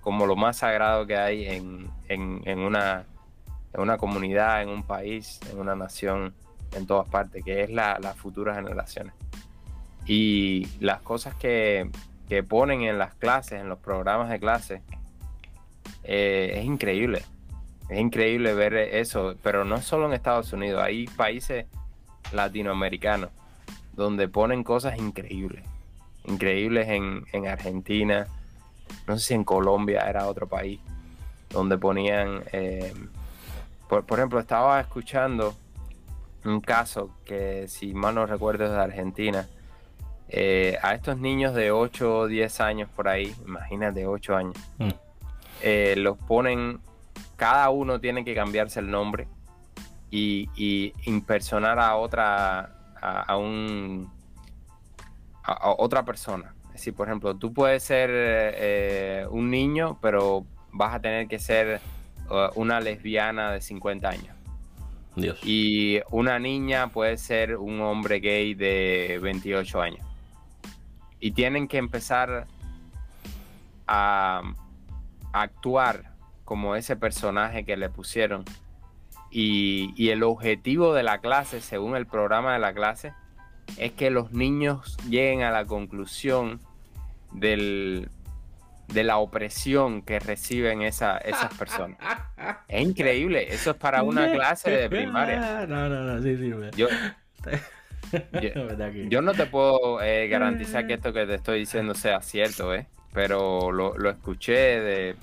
[0.00, 3.04] como lo más sagrado que hay en, en, una,
[3.72, 6.34] en una comunidad, en un país, en una nación
[6.72, 9.14] en todas partes, que es la, las futuras generaciones.
[10.06, 11.90] Y las cosas que,
[12.48, 14.82] ponen en las clases, en los programas de clase,
[16.02, 17.22] eh, es increíble.
[17.88, 21.66] Es increíble ver eso, pero no solo en Estados Unidos, hay países
[22.34, 23.30] latinoamericanos
[23.96, 25.64] donde ponen cosas increíbles.
[26.24, 28.26] Increíbles en, Argentina,
[29.06, 30.80] no sé si en Colombia era otro país,
[31.50, 32.92] donde ponían, eh,
[33.88, 35.54] por, por, ejemplo, estaba escuchando
[36.44, 39.46] un caso que si mal no recuerdo es de Argentina.
[40.28, 44.88] Eh, a estos niños de 8 o 10 años por ahí, imagínate 8 años, mm.
[45.60, 46.80] eh, los ponen,
[47.36, 49.28] cada uno tiene que cambiarse el nombre
[50.14, 54.10] y, impersonar a otra, a, un,
[55.42, 56.54] a, otra persona.
[56.66, 61.38] Es decir, por ejemplo, tú puedes ser eh, un niño, pero vas a tener que
[61.38, 61.80] ser
[62.54, 64.34] una lesbiana de 50 años.
[65.44, 70.06] Y una niña puede ser un hombre gay de 28 años.
[71.20, 72.46] Y tienen que empezar
[73.86, 74.42] a,
[75.32, 76.12] actuar
[76.44, 78.44] como ese personaje que le pusieron
[79.36, 83.12] y, el objetivo de la clase, según el programa de la clase,
[83.78, 86.60] es que los niños lleguen a la conclusión
[87.32, 88.08] del,
[88.86, 91.20] de la opresión que reciben esas
[91.58, 91.98] personas.
[92.68, 95.66] Es increíble, eso es para una clase de primaria.
[95.68, 96.52] No, no, no, sí, sí.
[96.76, 96.88] Yo,
[99.08, 102.86] yo, no te puedo eh, garantizar que esto que te estoy diciendo sea cierto, ¿eh?
[103.12, 105.16] pero lo, lo escuché de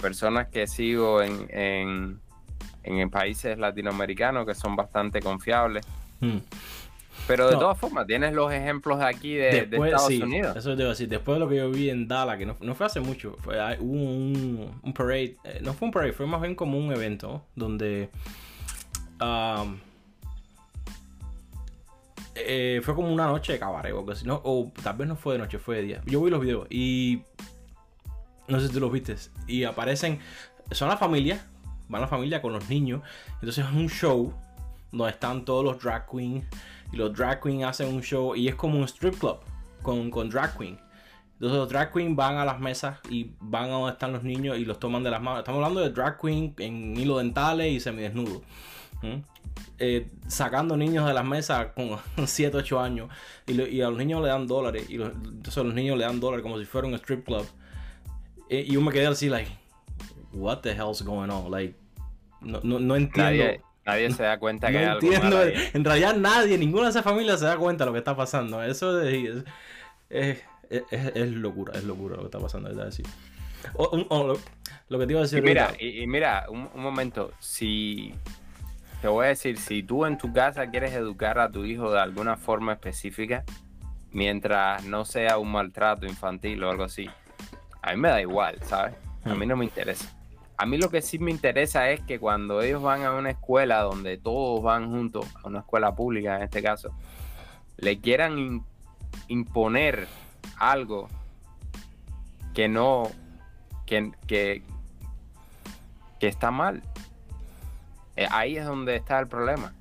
[0.00, 2.20] personas que sigo en en
[3.10, 5.86] países latinoamericanos que son bastante confiables.
[6.20, 6.38] Hmm.
[7.26, 10.56] Pero de todas formas, tienes los ejemplos de aquí de, Estados Unidos.
[10.56, 11.08] Eso te decir.
[11.08, 13.92] Después de lo que yo vi en Dallas, que no, fue hace mucho, fue, hubo
[13.92, 15.36] un, un parade.
[15.44, 18.08] Eh, no fue un parade, fue más bien como un evento donde.
[19.20, 19.78] Um,
[22.34, 25.40] eh, fue como una noche de cabaret o no, o tal vez no fue de
[25.40, 26.02] noche, fue de día.
[26.06, 27.22] Yo vi los videos y.
[28.46, 29.16] No sé si tú los viste.
[29.46, 30.20] Y aparecen.
[30.70, 31.44] Son la familia
[31.88, 33.02] van la familia con los niños.
[33.34, 34.32] Entonces es un show
[34.92, 36.44] donde están todos los drag queens.
[36.92, 39.38] Y los drag queens hacen un show y es como un strip club
[39.82, 40.80] con, con drag queens.
[41.34, 44.58] Entonces los drag queens van a las mesas y van a donde están los niños
[44.58, 45.40] y los toman de las manos.
[45.40, 48.42] Estamos hablando de drag queen en hilo dentales y semidesnudo.
[49.78, 53.08] Eh, sacando niños de las mesas con 7, 8 años
[53.46, 56.58] y, a los niños le dan dólares y entonces los niños le dan dólares como
[56.58, 57.46] si fuera un strip club.
[58.50, 59.50] Eh, y yo me quedé así, like,
[60.32, 61.50] what the hell's going on?
[61.50, 61.74] Like,
[62.40, 63.62] no, no, entiendo.
[63.84, 65.40] Nadie, se da cuenta que hay algo
[65.72, 68.62] En realidad nadie, ninguna de esas familias se da cuenta de lo que está pasando.
[68.62, 69.44] Eso es,
[70.10, 73.06] es, es, locura, es locura lo que está pasando, es decir.
[74.88, 75.38] lo, que te iba a decir.
[75.38, 78.14] Y mira, y, mira, un, momento, si
[79.00, 82.00] te voy a decir, si tú en tu casa quieres educar a tu hijo de
[82.00, 83.44] alguna forma específica,
[84.10, 87.08] mientras no sea un maltrato infantil o algo así,
[87.80, 88.94] a mí me da igual, ¿sabes?
[89.24, 89.48] A mí mm.
[89.48, 90.17] no me interesa.
[90.58, 93.80] A mí lo que sí me interesa es que cuando ellos van a una escuela
[93.82, 96.92] donde todos van juntos, a una escuela pública en este caso,
[97.76, 98.64] le quieran
[99.28, 100.08] imponer
[100.58, 101.08] algo
[102.54, 103.08] que no,
[103.86, 104.62] que, que,
[106.20, 106.82] está mal.
[108.16, 109.72] Eh, ahí es donde está el problema.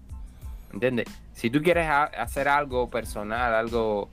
[0.71, 1.07] ¿Entiendes?
[1.33, 4.11] Si tú quieres hacer algo personal, algo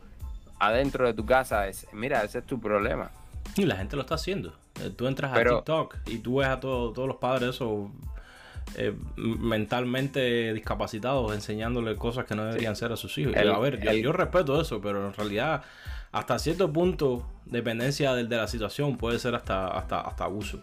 [0.58, 3.10] adentro de tu casa, es, mira, ese es tu problema.
[3.54, 4.63] Y la gente lo está haciendo.
[4.80, 7.90] Eh, tú entras a TikTok y tú ves a todos los padres eso
[8.76, 13.36] eh, mentalmente discapacitados enseñándole cosas que no deberían ser a sus hijos.
[13.36, 15.62] a ver, yo, respeto eso, pero en realidad
[16.10, 20.60] hasta cierto punto dependencia de, de la situación puede ser hasta, hasta, hasta abuso.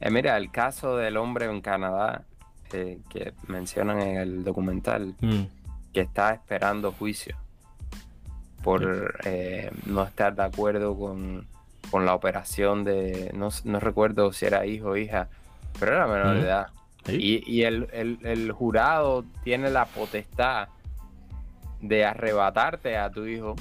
[0.00, 2.24] Eh, mira, el caso del hombre en Canadá
[2.70, 5.42] que mencionan en el documental, mm.
[5.92, 7.36] que está esperando juicio
[8.62, 8.82] por
[9.84, 11.46] no estar de acuerdo con
[11.92, 15.28] con la operación de, no, recuerdo si era hijo o hija,
[15.78, 16.68] pero era menor de edad.
[17.06, 20.68] Y, el, jurado tiene la potestad
[21.82, 23.56] de arrebatarte a tu hijo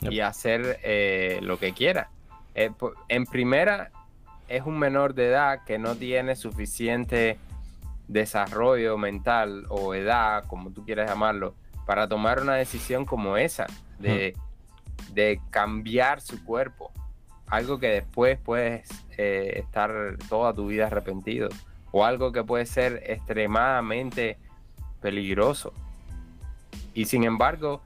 [0.00, 2.08] y hacer eh, lo que quiera.
[2.54, 2.70] Eh,
[3.08, 3.90] en primera,
[4.48, 7.36] es un menor de edad que no tiene suficiente
[8.06, 11.54] desarrollo mental o edad, como tú quieras llamarlo,
[11.84, 13.66] para tomar una decisión como esa,
[13.98, 14.34] de,
[15.12, 16.92] de cambiar su cuerpo
[17.50, 21.48] algo que después puedes eh, estar toda tu vida arrepentido
[21.90, 24.38] o algo que puede ser extremadamente
[25.00, 25.72] peligroso.
[26.94, 27.82] Y sin embargo,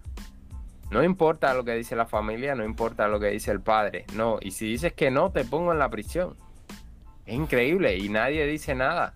[0.91, 4.39] no importa lo que dice la familia, no importa lo que dice el padre, no.
[4.41, 6.37] Y si dices que no, te pongo en la prisión.
[7.25, 9.15] Es increíble y nadie dice nada.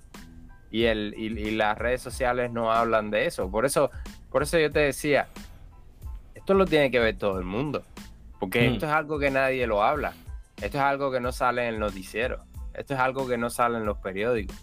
[0.71, 3.51] Y, el, y, las redes sociales no hablan de eso.
[3.51, 3.91] Por eso,
[4.31, 5.29] por eso yo te decía,
[6.35, 7.83] esto lo tiene que ver todo el mundo.
[8.39, 8.73] Porque mm.
[8.75, 10.13] esto es algo que nadie lo habla.
[10.57, 12.45] Esto es algo que no sale en el noticiero.
[12.73, 14.57] Esto es algo que no sale en los periódicos.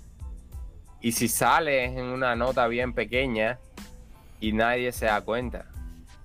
[1.02, 3.60] Y si sale en una nota bien pequeña
[4.40, 5.66] y nadie se da cuenta.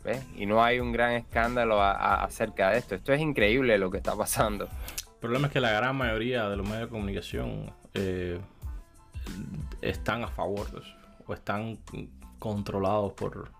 [0.05, 0.25] ¿ves?
[0.37, 2.95] Y no hay un gran escándalo acerca de esto.
[2.95, 4.65] Esto es increíble lo que está pasando.
[4.65, 8.41] El problema es que la gran mayoría de los medios de comunicación eh,
[9.83, 10.95] están a favor de eso.
[11.27, 11.79] O están
[12.39, 13.51] controlados por,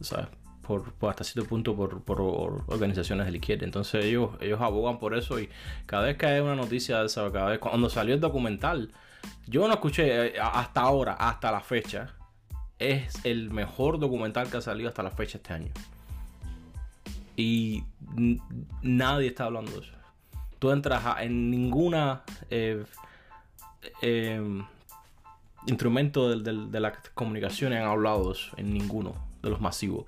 [0.00, 0.26] ¿sabes?
[0.66, 2.20] Por, hasta cierto punto por,
[2.66, 3.64] organizaciones de la izquierda.
[3.64, 5.48] Entonces ellos, ellos abogan por eso y
[5.86, 8.92] cada vez que hay una noticia de eso, cada vez cuando salió el documental,
[9.46, 12.14] yo no escuché eh, hasta ahora, hasta la fecha,
[12.78, 15.72] es el mejor documental que ha salido hasta la fecha este año.
[17.36, 17.84] Y
[18.82, 19.92] nadie está hablando de eso.
[20.58, 22.84] Tú entras en ninguna eh,
[24.02, 24.64] em,
[25.66, 30.04] instrumento de, de, las comunicaciones han hablado de en ninguno de los masivos.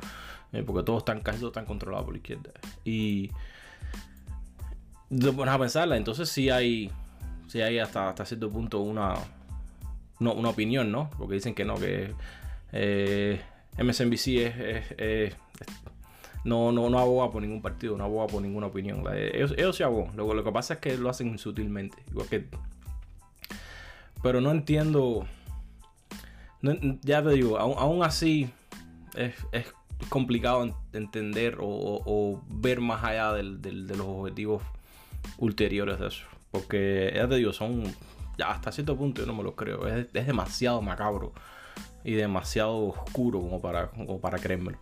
[0.53, 2.51] Eh, porque todos están, casi todos están controlados por la izquierda.
[2.85, 3.31] Y
[5.09, 6.91] te pones a pensarla, entonces sí hay,
[7.49, 9.15] sí hay hasta, hasta cierto punto una,
[10.21, 11.11] no, una opinión, ¿no?
[11.19, 12.13] Porque dicen que no, que
[12.73, 13.41] eh,
[13.79, 14.27] MSNBC
[14.99, 15.37] es,
[16.45, 19.05] no, no, no aboga por ningún partido, no aboga por ninguna opinión.
[19.15, 20.17] Ellos, ellos sí abogan.
[20.17, 22.03] Lo, lo, que pasa es que lo hacen sutilmente.
[22.11, 22.47] Igual que...
[24.23, 25.27] Pero no entiendo.
[27.03, 28.51] ya te digo, aún, así
[29.15, 29.73] es, es,
[30.09, 34.63] complicado entender o, ver más allá de los objetivos
[35.39, 36.25] ulteriores de eso.
[36.51, 37.85] Porque ya te digo, son.
[38.39, 39.87] Ya hasta cierto punto yo no me lo creo.
[39.87, 41.33] Es, es demasiado macabro
[42.05, 44.79] y demasiado oscuro como para, como para creérmelo.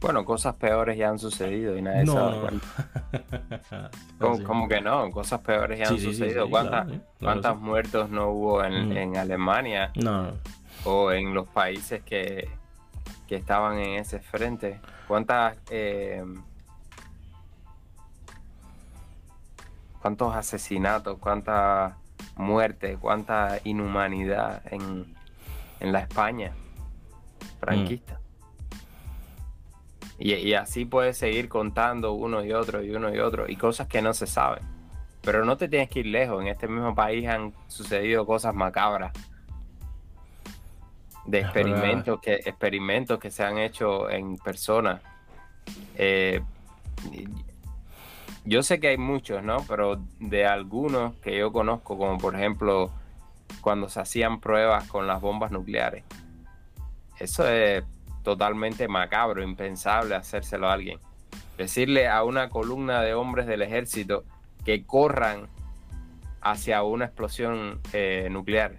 [0.00, 2.58] Bueno, cosas peores ya han sucedido y nadie no, sabe
[4.20, 4.40] no.
[4.44, 5.10] ¿Cómo, que no?
[5.10, 6.50] Cosas peores ya han sucedido.
[6.50, 6.86] ¿Cuántas,
[7.18, 8.96] ¿cuántas muertos no hubo en, mm.
[8.96, 9.92] en Alemania?
[9.94, 10.32] No.
[10.84, 12.48] O en los países que,
[13.26, 14.80] que estaban en ese frente.
[15.08, 15.56] ¿Cuántas...
[15.70, 16.24] Eh,
[20.00, 21.94] cuántos asesinatos, cuántas
[22.36, 25.16] muertes, cuánta inhumanidad en,
[25.80, 26.52] en la España
[27.58, 28.14] franquista.
[28.14, 28.26] Mm.
[30.18, 34.00] Y, así puedes seguir contando uno y otro y uno y otro y cosas que
[34.00, 34.62] no se saben.
[35.22, 36.40] Pero no te tienes que ir lejos.
[36.40, 39.12] En este mismo país han sucedido cosas macabras.
[41.26, 45.02] De experimentos que, experimentos que se han hecho en personas.
[45.96, 46.40] Eh,
[48.44, 49.64] yo sé que hay muchos, ¿no?
[49.68, 52.92] Pero de algunos que yo conozco, como por ejemplo
[53.60, 56.04] cuando se hacían pruebas con las bombas nucleares.
[57.18, 57.84] Eso es
[58.22, 61.00] totalmente macabro, impensable hacérselo a alguien.
[61.56, 64.24] Decirle a una columna de hombres del ejército
[64.64, 65.48] que corran
[66.40, 68.78] hacia una explosión eh, nuclear.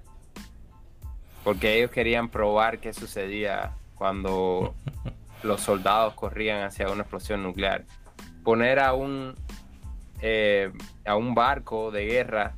[1.47, 4.75] Porque ellos querían probar qué sucedía cuando
[5.43, 7.85] los soldados corrían hacia una explosión nuclear.
[8.43, 9.33] Poner a un,
[10.19, 10.73] eh,
[11.05, 12.55] a un barco de guerra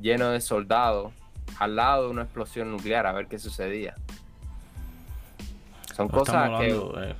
[0.00, 1.12] lleno de soldados
[1.58, 3.94] al lado de una explosión nuclear a ver qué sucedía.
[5.94, 6.70] Son cosas que...
[6.70, 7.14] Eh,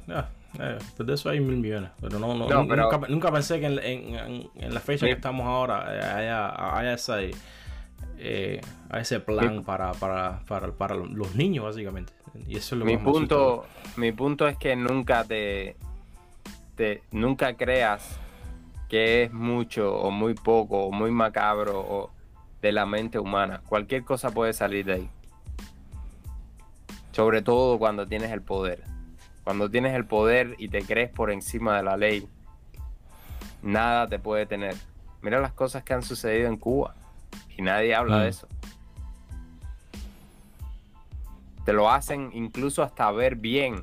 [0.59, 1.91] eh, pues de eso hay mil millones.
[2.01, 6.03] Pero no, no, nunca, nunca, pensé que en, en, la fecha que estamos ahora eh,
[6.03, 7.33] haya, haya ese,
[8.19, 8.61] eh,
[8.95, 12.13] ese plan para, para, para, para, los niños, básicamente.
[12.47, 13.65] Y eso es lo mi punto
[13.97, 15.77] Mi punto es que nunca te,
[16.75, 18.19] te, nunca creas
[18.89, 22.11] que es mucho o muy poco o muy macabro o
[22.61, 23.63] de la mente humana.
[23.67, 25.11] Cualquier cosa puede salir de ahí.
[27.13, 28.83] Sobre todo cuando tienes el poder.
[29.45, 32.27] Cuando tienes el poder y te crees por encima de la ley,
[33.63, 34.75] nada te puede tener.
[35.21, 36.95] Mira las cosas que han sucedido en Cuba
[37.57, 38.29] y nadie habla de mm.
[38.29, 38.49] eso.
[41.65, 43.83] Te lo hacen incluso hasta ver bien.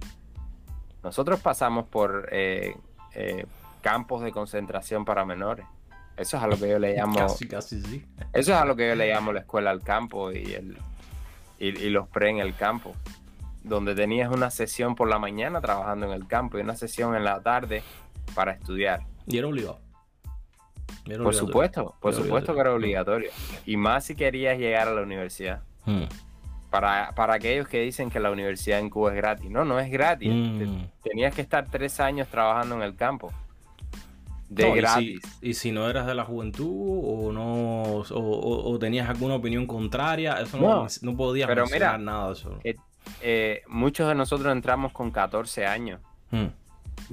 [1.03, 2.75] Nosotros pasamos por eh,
[3.13, 3.45] eh,
[3.81, 5.65] campos de concentración para menores.
[6.15, 7.15] Eso es a lo que yo le llamo.
[7.15, 8.05] casi, casi sí.
[8.33, 10.77] Eso es a lo que yo le llamo la escuela al campo y, el,
[11.59, 12.95] y los pre en el campo
[13.63, 17.23] donde tenías una sesión por la mañana trabajando en el campo y una sesión en
[17.23, 17.83] la tarde
[18.33, 19.01] para estudiar.
[19.27, 19.79] Y era obligado.
[21.23, 23.31] Por supuesto, por supuesto que era obligatorio.
[23.65, 25.61] Y más si querías llegar a la universidad.
[25.85, 26.03] Hmm.
[26.69, 29.49] Para, para, aquellos que dicen que la universidad en Cuba es gratis.
[29.49, 30.31] No, no es gratis.
[30.31, 30.85] Hmm.
[31.03, 33.31] Tenías que estar tres años trabajando en el campo.
[34.47, 35.21] De gratis.
[35.41, 40.57] Y si, no eras de la juventud o no o, tenías alguna opinión contraria, eso
[40.57, 41.65] no, no, podías pero
[41.97, 42.59] nada de eso.
[42.63, 42.75] Eh,
[43.21, 46.01] eh, muchos de nosotros entramos con 14 años.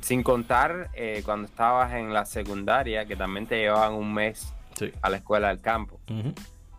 [0.02, 4.54] Sin contar eh, cuando estabas en la secundaria, que también te llevaban un mes
[5.02, 6.00] a la escuela del campo.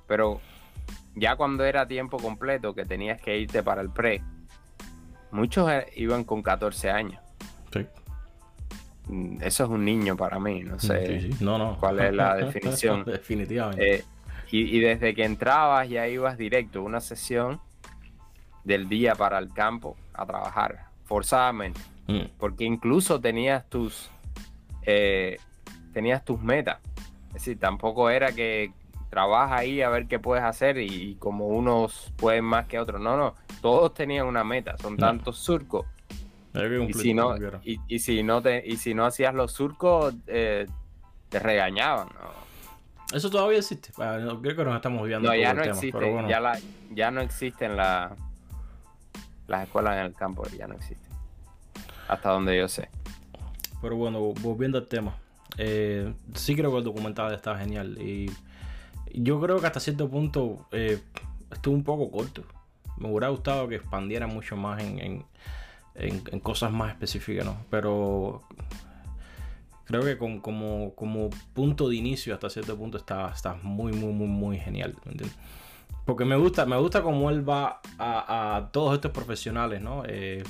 [0.08, 0.40] Pero
[1.16, 4.22] ya cuando era tiempo completo, que tenías que irte para el pre,
[5.32, 7.22] muchos eh, iban con 14 años.
[9.10, 11.32] Mm, eso es un niño para mí, no sé
[11.80, 13.04] cuál es la definición.
[13.06, 14.06] Definitivamente.
[14.52, 17.60] y, y, desde que entrabas ya ibas directo a una sesión
[18.64, 21.82] del día para el campo a trabajar, forzadamente.
[22.10, 22.32] Mm.
[22.39, 24.10] Porque incluso tenías tus,
[24.81, 25.38] eh,
[25.94, 26.79] tenías tus metas.
[27.27, 28.73] Es decir, tampoco era que
[29.12, 33.00] trabaja ahí a ver qué puedes hacer y, como unos pueden más que otros.
[33.00, 35.86] No, no, todos tenían una meta, son tantos surcos.
[36.88, 40.65] Y si, no, y, si no te, y si no hacías los surcos, eh,
[41.29, 42.10] te regañaban.
[43.13, 43.92] Eso todavía existe.
[43.94, 45.29] creo que nos estamos viendo.
[45.29, 46.25] No, ya no existe.
[46.27, 46.60] Ya, la,
[46.92, 48.15] ya no existen la,
[49.48, 51.09] las escuelas en el campo ya no existen.
[52.10, 52.90] Hasta donde yo sé.
[53.82, 55.16] Pero bueno, volviendo al tema.
[55.58, 57.98] Eh, sí creo que el documental está genial.
[58.02, 58.32] Y
[59.14, 61.00] yo creo que hasta cierto punto eh,
[61.52, 62.44] estuvo un poco corto.
[62.98, 65.24] Me hubiera gustado que expandiera mucho más en,
[66.42, 67.58] cosas más específicas, ¿no?
[67.70, 68.42] Pero
[69.86, 74.28] creo que como, como punto de inicio hasta cierto punto está, está muy, muy, muy,
[74.28, 74.96] muy genial.
[76.06, 80.04] Porque me gusta, me gusta cómo él va a, todos estos profesionales, ¿no?
[80.08, 80.44] Eh,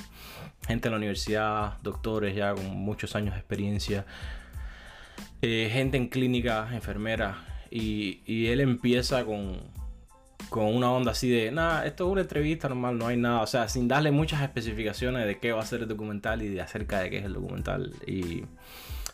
[0.66, 4.06] gente en la universidad, doctores ya con muchos años de experiencia,
[5.42, 9.58] eh, gente en clínica, enfermera, y, y él empieza con,
[10.48, 13.46] con una onda así de, nada, esto es una entrevista normal, no hay nada, o
[13.46, 17.00] sea, sin darle muchas especificaciones de qué va a ser el documental y de acerca
[17.00, 17.92] de qué es el documental.
[18.06, 18.44] Y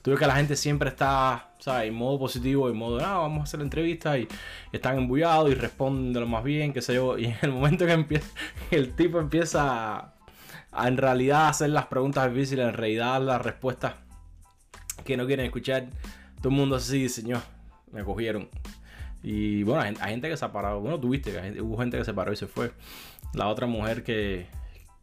[0.07, 1.89] tú que la gente siempre está, ¿sabes?
[1.89, 4.29] En modo positivo, en modo, ah, vamos a hacer la entrevista y
[4.71, 7.19] están embullados y responden de lo más bien, qué sé yo.
[7.19, 8.23] Y en el momento que
[8.71, 10.15] el tipo empieza
[10.71, 13.95] a, en realidad hacer las preguntas difíciles, en realidad las respuestas
[15.05, 15.89] que no quieren escuchar,
[16.37, 17.41] todo el mundo así, señor,
[17.91, 18.49] me cogieron.
[19.25, 20.79] Y bueno, hay, gente que se ha parado.
[20.79, 22.71] Bueno, tuviste hubo gente que se paró y se fue.
[23.35, 24.47] La otra mujer que.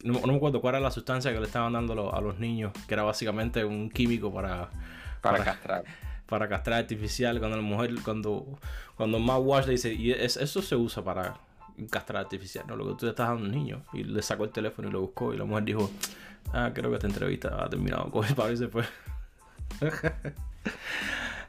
[0.03, 2.93] No, me acuerdo cuál era la sustancia que le estaban dando a los niños, que
[2.93, 4.69] era básicamente un químico para.
[5.21, 5.83] Para, castrar.
[6.27, 7.39] Para castrar artificial.
[7.39, 8.45] Cuando la mujer, cuando,
[8.95, 11.35] cuando Matt Walsh le dice, y eso se usa para
[11.91, 12.75] castrar artificial, ¿no?
[12.75, 13.83] Lo que tú le estás dando a un niño.
[13.93, 15.33] Y le sacó el teléfono y lo buscó.
[15.33, 15.91] Y la mujer dijo,
[16.53, 18.09] ah, creo que esta entrevista ha terminado.
[18.09, 18.83] Con el y se fue.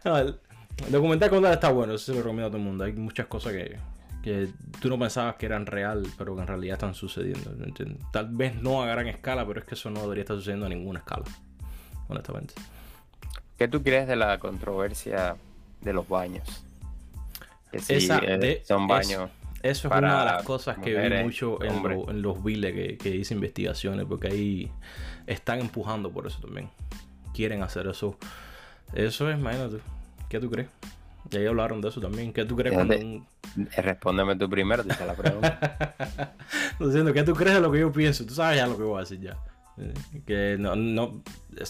[0.04, 2.84] El documental con está bueno, eso se lo recomiendo a todo el mundo.
[2.84, 3.78] Hay muchas cosas que,
[4.24, 4.48] que
[4.80, 7.54] tú no pensabas que eran real, pero que en realidad están sucediendo.
[8.10, 10.70] Tal vez no a gran escala, pero es que eso no debería estar sucediendo a
[10.70, 11.26] ninguna escala,
[12.08, 12.54] honestamente.
[13.58, 15.36] ¿Qué tú crees de la controversia
[15.82, 16.64] de los baños?
[17.70, 19.28] Que Esa, eh, son baños.
[19.62, 23.34] eso es una de las cosas que vi mucho en, los viles que, que hice
[23.34, 24.72] investigaciones, porque ahí
[25.26, 26.70] están empujando por eso también.
[27.34, 28.16] Quieren hacer eso.
[28.94, 29.80] Eso es, imagínate
[30.30, 30.68] ¿Qué tú crees?
[31.30, 32.32] Ya ahí hablaron de eso también.
[32.32, 33.26] ¿Qué tú crees cuando un...
[33.76, 35.94] Respóndeme tú primero, dice la pregunta.
[36.80, 38.26] diciendo, ¿qué tú crees de lo que yo pienso?
[38.26, 39.38] Tú sabes ya lo que voy a decir ya.
[39.78, 39.94] Eh,
[40.26, 41.22] que no, no,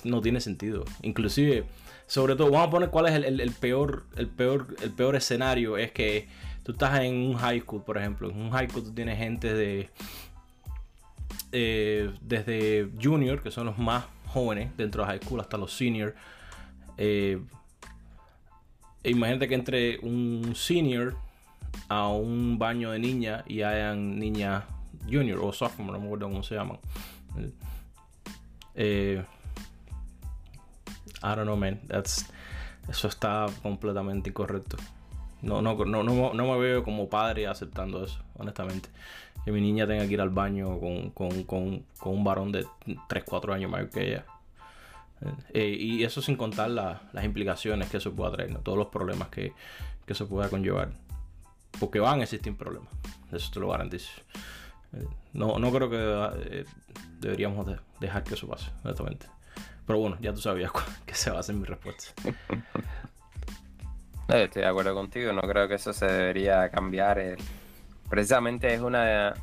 [0.04, 0.84] no tiene sentido.
[1.02, 1.64] Inclusive,
[2.06, 5.76] sobre todo, vamos a poner cuál es el, peor, el, peor, el peor escenario.
[5.76, 6.28] Es que
[6.62, 8.30] tú estás en un high school, por ejemplo.
[8.30, 9.90] En un high school tú tienes gente de...
[11.52, 16.14] Eh, desde junior, que son los más jóvenes dentro de high school, hasta los senior.
[16.96, 17.40] Eh,
[19.04, 21.16] imagínate que entre un senior
[21.88, 24.64] a un baño de niña y hayan niñas
[25.06, 26.78] junior o sophomore, no me acuerdo cómo se llaman.
[28.74, 29.22] Eh,
[31.22, 31.80] I don't know, man.
[32.88, 34.76] eso está completamente incorrecto.
[35.42, 38.88] No, no, no, no, me veo como padre aceptando eso, honestamente.
[39.44, 42.66] Que mi niña tenga que ir al baño con, con un varón de
[43.08, 44.24] 3, 4 años mayor que ella.
[45.52, 49.52] Eh, y eso sin contar las implicaciones que eso pueda traer, todos los problemas que,
[50.06, 50.90] que eso pueda conllevar.
[51.80, 52.90] Porque van a existir problemas,
[53.32, 54.10] eso te lo garantizo.
[54.92, 56.64] Eh, no, no creo que eh,
[57.20, 57.66] deberíamos
[58.00, 59.26] dejar que eso pase, honestamente.
[59.86, 60.70] Pero bueno, ya tú sabías
[61.06, 62.12] que se va a hacer mi respuesta.
[64.28, 67.36] Estoy de acuerdo contigo, no creo que eso se debería cambiar.
[68.08, 69.34] Precisamente es una,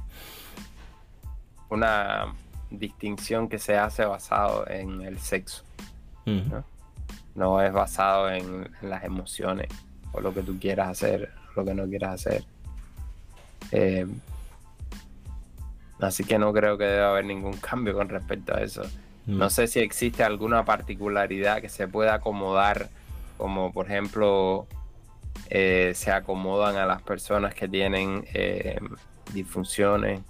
[1.70, 2.34] una
[2.72, 5.64] distinción que se hace basado en el sexo.
[7.36, 7.62] ¿no?
[7.62, 9.68] es basado en, las emociones
[10.12, 12.44] o lo que tú quieras hacer, lo que no quieras hacer.
[13.72, 14.08] Eh,
[16.00, 18.84] así que no creo que deba haber ningún cambio con respecto a eso.
[19.28, 22.90] No sé si existe alguna particularidad que se pueda acomodar,
[23.38, 24.66] como por ejemplo
[25.50, 28.80] eh, se acomodan a las personas que tienen eh,
[29.34, 30.22] disfunciones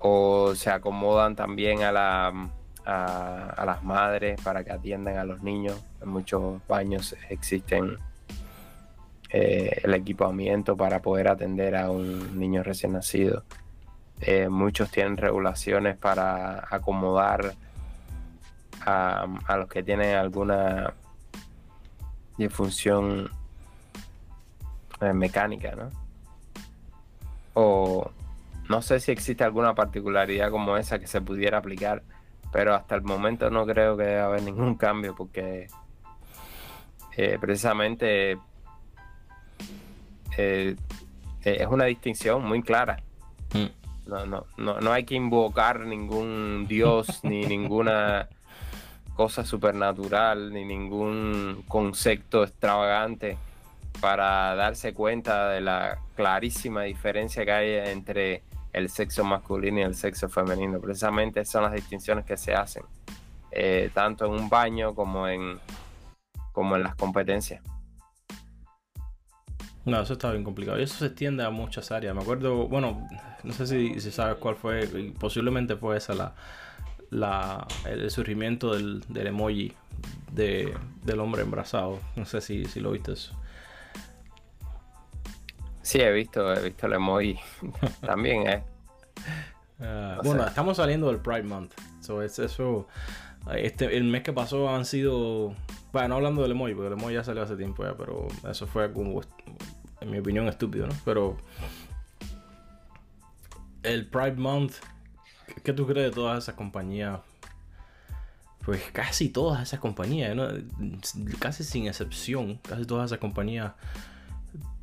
[0.00, 2.50] o se acomodan también a la
[2.84, 5.80] a, las madres para que atiendan a los niños.
[6.00, 7.96] En muchos baños existen
[9.30, 13.44] eh, el equipamiento para poder atender a un niño recién nacido.
[14.20, 17.54] Eh, muchos tienen regulaciones para acomodar
[18.84, 19.26] a,
[19.56, 20.94] los que tienen alguna
[22.36, 23.30] disfunción
[25.00, 25.90] eh, mecánica, ¿no?
[27.54, 28.10] O
[28.70, 32.02] no sé si existe alguna particularidad como esa que se pudiera aplicar
[32.52, 35.68] pero hasta el momento no creo que deba haber ningún cambio porque
[37.16, 38.38] eh, precisamente
[40.36, 40.76] eh,
[41.42, 43.02] es una distinción muy clara.
[43.54, 44.08] Mm.
[44.08, 48.28] No, no, no, no hay que invocar ningún dios ni ninguna
[49.14, 53.36] cosa supernatural ni ningún concepto extravagante
[54.00, 58.42] para darse cuenta de la clarísima diferencia que hay entre
[58.72, 60.80] el sexo masculino y el sexo femenino.
[60.80, 62.84] Precisamente son las distinciones que se hacen,
[63.50, 65.58] eh, tanto en un baño como en,
[66.52, 67.62] como en las competencias.
[69.84, 70.78] No, eso está bien complicado.
[70.78, 72.14] Y eso se extiende a muchas áreas.
[72.14, 73.08] Me acuerdo, bueno,
[73.42, 74.86] no sé si, sabes cuál fue,
[75.18, 76.34] posiblemente fue esa
[77.10, 79.72] la, el surgimiento del, del emoji
[80.32, 81.98] del hombre embrazado.
[82.16, 83.39] No sé si, si lo viste eso.
[85.90, 87.36] Sí, he visto, he visto el emoji
[88.00, 88.62] también, ¿eh?
[89.80, 91.72] Ah, bueno, estamos saliendo del Pride Month.
[92.00, 92.86] So, es eso.
[93.56, 95.52] Este, el mes que pasó han sido.
[95.92, 98.68] Bueno, no hablando del emoji, porque el emoji ya salió hace tiempo ya, pero eso
[98.68, 99.20] fue como,
[100.00, 100.94] en mi opinión, estúpido, ¿no?
[101.04, 101.38] Pero.
[103.82, 104.74] El Pride Month,
[105.64, 107.18] ¿qué tú crees de todas esas compañías?
[108.64, 110.46] Pues casi todas esas compañías, ¿no?
[111.40, 113.72] casi sin excepción, casi todas esas compañías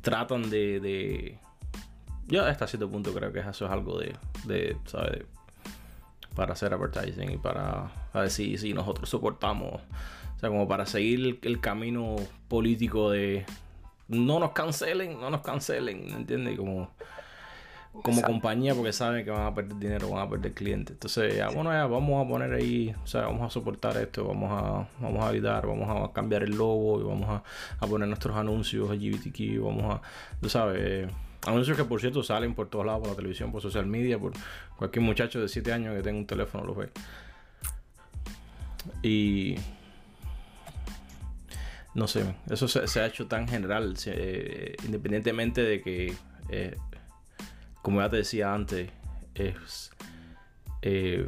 [0.00, 1.38] tratan de, de
[2.28, 5.24] yo hasta cierto punto creo que eso es algo de, de ¿sabes?
[6.34, 9.80] Para hacer advertising y para, ver si, si nosotros soportamos,
[10.36, 13.44] o sea, como para seguir el, camino político de
[14.06, 16.56] no nos cancelen, no nos cancelen, ¿entiendes?
[16.56, 16.90] Como,
[18.02, 20.94] como compañía porque saben que van a perder dinero, van a perder clientes.
[20.94, 24.50] Entonces, ya, bueno, ya vamos a poner ahí, o sea, vamos a soportar esto, vamos
[24.50, 27.42] a, vamos a evitar, vamos a cambiar el logo y vamos a,
[27.78, 30.02] a poner nuestros anuncios LGBTQ, vamos a,
[30.40, 31.08] tú sabes,
[31.46, 34.32] Anuncios que por cierto salen por todos lados, por la televisión, por social media, por
[34.76, 36.90] cualquier muchacho de 7 años que tenga un teléfono lo ve.
[39.02, 39.54] Y
[41.94, 46.14] no sé, eso se, ha hecho tan general, eh, independientemente de que,
[46.48, 46.76] eh,
[47.88, 48.90] como ya te decía antes,
[49.34, 49.90] es
[50.82, 51.26] eh,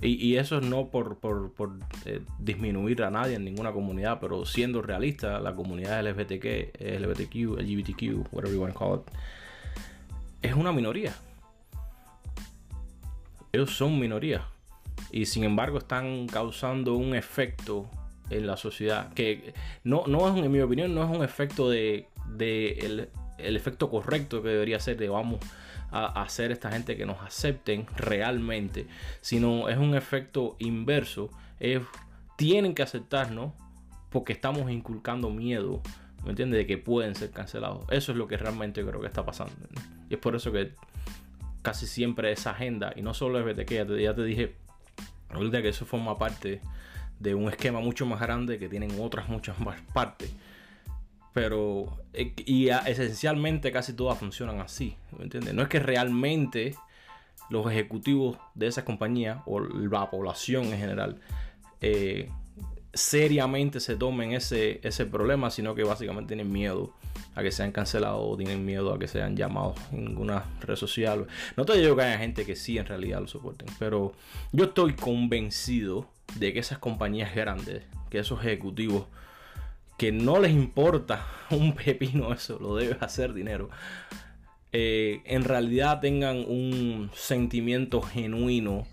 [0.00, 1.72] y, eso no por, por, por
[2.04, 8.32] eh, disminuir a nadie en ninguna comunidad, pero siendo realista, la comunidad LGBTQ, LGBTQ, LGBTQ,
[8.32, 9.02] whatever you want to call it,
[10.42, 11.12] es una minoría.
[13.50, 14.46] Ellos son minoría.
[15.10, 17.90] Y sin embargo están causando un efecto
[18.30, 22.06] en la sociedad que no, no es, en mi opinión, no es un efecto de,
[22.28, 25.40] de el, el efecto correcto que debería ser de vamos
[25.90, 28.86] a hacer esta gente que nos acepten realmente,
[29.20, 31.30] sino es un efecto inverso.
[32.36, 33.52] Tienen que aceptarnos
[34.10, 35.82] porque estamos inculcando miedo,
[36.24, 36.58] ¿me entiendes?
[36.58, 37.84] De que pueden ser cancelados.
[37.90, 39.52] Eso es lo que realmente creo que está pasando.
[40.08, 40.72] Y es por eso que
[41.62, 44.54] casi siempre esa agenda, y no solo es BTK, ya te, ya te dije
[45.28, 46.60] ahorita que eso forma parte
[47.18, 50.32] de un esquema mucho más grande que tienen otras muchas más partes
[51.32, 55.54] pero, eh, y esencialmente casi todas funcionan así, ¿me entiendes?
[55.54, 56.74] No es que realmente
[57.50, 61.20] los ejecutivos de esas compañías o la población en general
[61.80, 62.30] eh,
[62.94, 66.92] seriamente se tomen ese, ese problema, sino que básicamente tienen miedo
[67.34, 71.26] a que sean cancelados o tienen miedo a que sean llamados en una red social.
[71.56, 74.12] No te digo que haya gente que sí en realidad lo soporten, pero
[74.52, 79.06] yo estoy convencido de que esas compañías grandes, que esos ejecutivos
[80.00, 83.68] que no les importa un pepino eso, lo debe hacer dinero,
[84.72, 88.86] eh, en realidad tengan un sentimiento genuino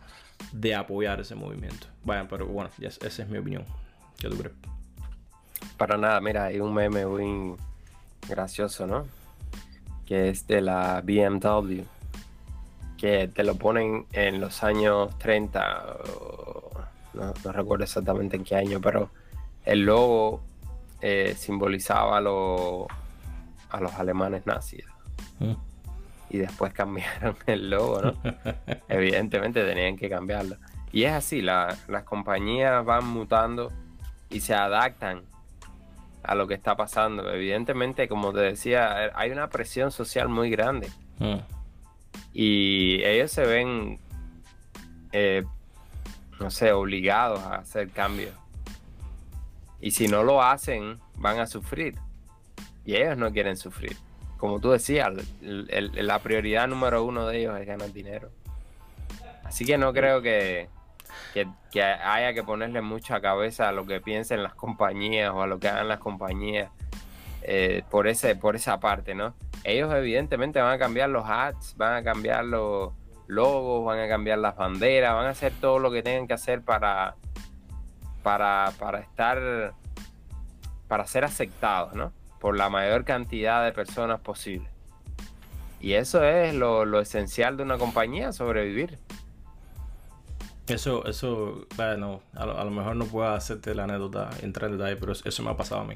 [0.51, 1.87] de apoyar ese movimiento.
[2.03, 3.63] Bueno, pero bueno, esa es mi opinión.
[4.19, 4.53] ¿Qué tú crees?
[5.77, 7.55] Para nada, mira, hay un meme muy
[8.27, 9.07] gracioso, ¿no?
[10.05, 11.83] Que es de la BMW.
[12.97, 15.85] Que te lo ponen en los años 30,
[17.13, 19.09] no, no recuerdo exactamente en qué año, pero
[19.63, 20.41] el logo
[21.01, 24.85] eh, simbolizaba a, los alemanes nazis.
[25.39, 25.53] Mm.
[26.29, 28.13] Y después cambiaron el logo, ¿no?
[28.89, 30.57] Evidentemente tenían que cambiarlo.
[30.91, 33.71] Y es así, las compañías van mutando
[34.29, 35.23] y se adaptan
[36.23, 37.31] a lo que está pasando.
[37.31, 40.89] Evidentemente, como te decía, hay una presión social muy grande.
[41.19, 41.37] Mm.
[42.33, 43.99] Y ellos se ven,
[45.11, 45.43] eh,
[46.39, 48.33] no sé, obligados a hacer cambios.
[49.79, 51.95] Y si no lo hacen, van a sufrir.
[52.85, 53.95] Y ellos no quieren sufrir.
[54.37, 55.11] Como tú decías,
[55.41, 58.29] la prioridad número uno de ellos es ganar dinero.
[59.43, 60.69] Así que no creo que,
[61.71, 65.59] que, haya que ponerle mucha cabeza a lo que piensen las compañías o a lo
[65.59, 66.69] que hagan las compañías
[67.43, 69.33] eh, por, ese, por esa parte, ¿no?
[69.63, 72.93] Ellos evidentemente van a cambiar los ads, van a cambiar los
[73.27, 76.61] logos, van a cambiar las banderas, van a hacer todo lo que tengan que hacer
[76.61, 77.15] para,
[78.23, 79.73] para, para estar,
[80.87, 82.11] para ser aceptados, ¿no?
[82.39, 84.67] Por la mayor cantidad de personas posible.
[85.79, 88.97] Y eso es lo, esencial de una compañía, sobrevivir.
[90.67, 95.13] Eso, eso, bueno, a lo, mejor no puedo hacerte la anécdota, entrar en detalle, pero
[95.13, 95.95] eso me ha pasado a mí.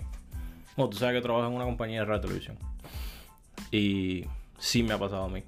[0.77, 2.57] Bueno, tú sabes que trabajo en una compañía de radio televisión.
[3.71, 4.25] Y
[4.57, 5.43] sí me ha pasado a mí.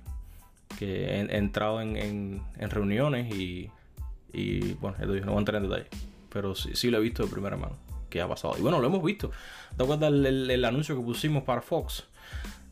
[0.77, 3.71] Que he, entrado en, reuniones y,
[4.33, 7.55] y bueno, no voy a entrar en detalle pero sí, lo he visto de primera
[7.55, 7.77] mano
[8.09, 8.55] que ha pasado.
[8.57, 9.31] Y bueno, lo hemos visto.
[9.77, 12.05] ¿Te acuerdas el, anuncio que pusimos para Fox?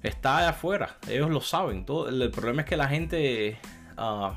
[0.02, 1.86] Está allá afuera, ellos lo saben.
[1.86, 3.60] Todo, el, problema es que la gente,
[3.98, 4.32] uh,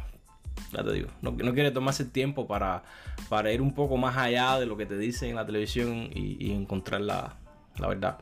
[0.72, 2.85] ya te digo, no, quiere tomarse el tiempo para,
[3.31, 6.53] para ir un poco más allá de lo que te dicen en la televisión y,
[6.53, 7.35] encontrar la,
[7.79, 8.18] la verdad.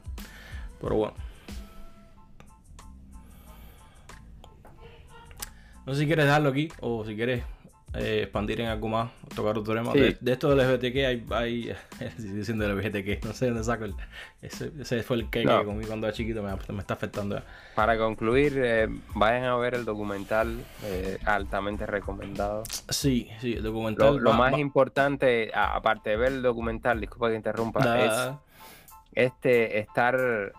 [0.80, 1.14] Pero bueno.
[5.84, 7.42] No sé si quieres dejarlo aquí o si quieres
[7.94, 9.92] eh, expandir en algo más, tocar otro tema.
[9.92, 11.76] De, esto del LGBTQ hay, hay
[12.18, 13.94] diciendo LGBTQ, no sé dónde saco el,
[14.40, 15.62] ese, ese fue el que, no.
[15.62, 17.42] conmigo cuando era chiquito me, me está afectando.
[17.74, 22.62] Para concluir, eh, vayan a ver el documental, eh, altamente recomendado.
[22.88, 24.16] Sí, sí, el documental.
[24.16, 28.30] Lo, más importante, aparte de ver el documental, disculpa que interrumpa, es
[29.14, 30.52] este estar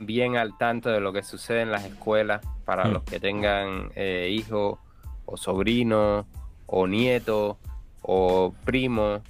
[0.00, 2.92] bien al tanto de lo que sucede en las escuelas para mm.
[2.92, 4.80] los que tengan hijos
[5.24, 6.26] o sobrinos
[6.70, 7.58] o nieto
[8.02, 9.20] o primo,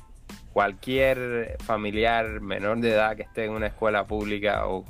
[0.52, 4.84] cualquier familiar menor de edad que esté en una escuela pública o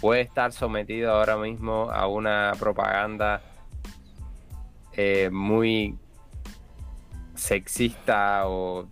[0.00, 3.42] puede estar sometido ahora mismo a una propaganda
[4.92, 5.98] eh, muy
[7.34, 8.86] sexista o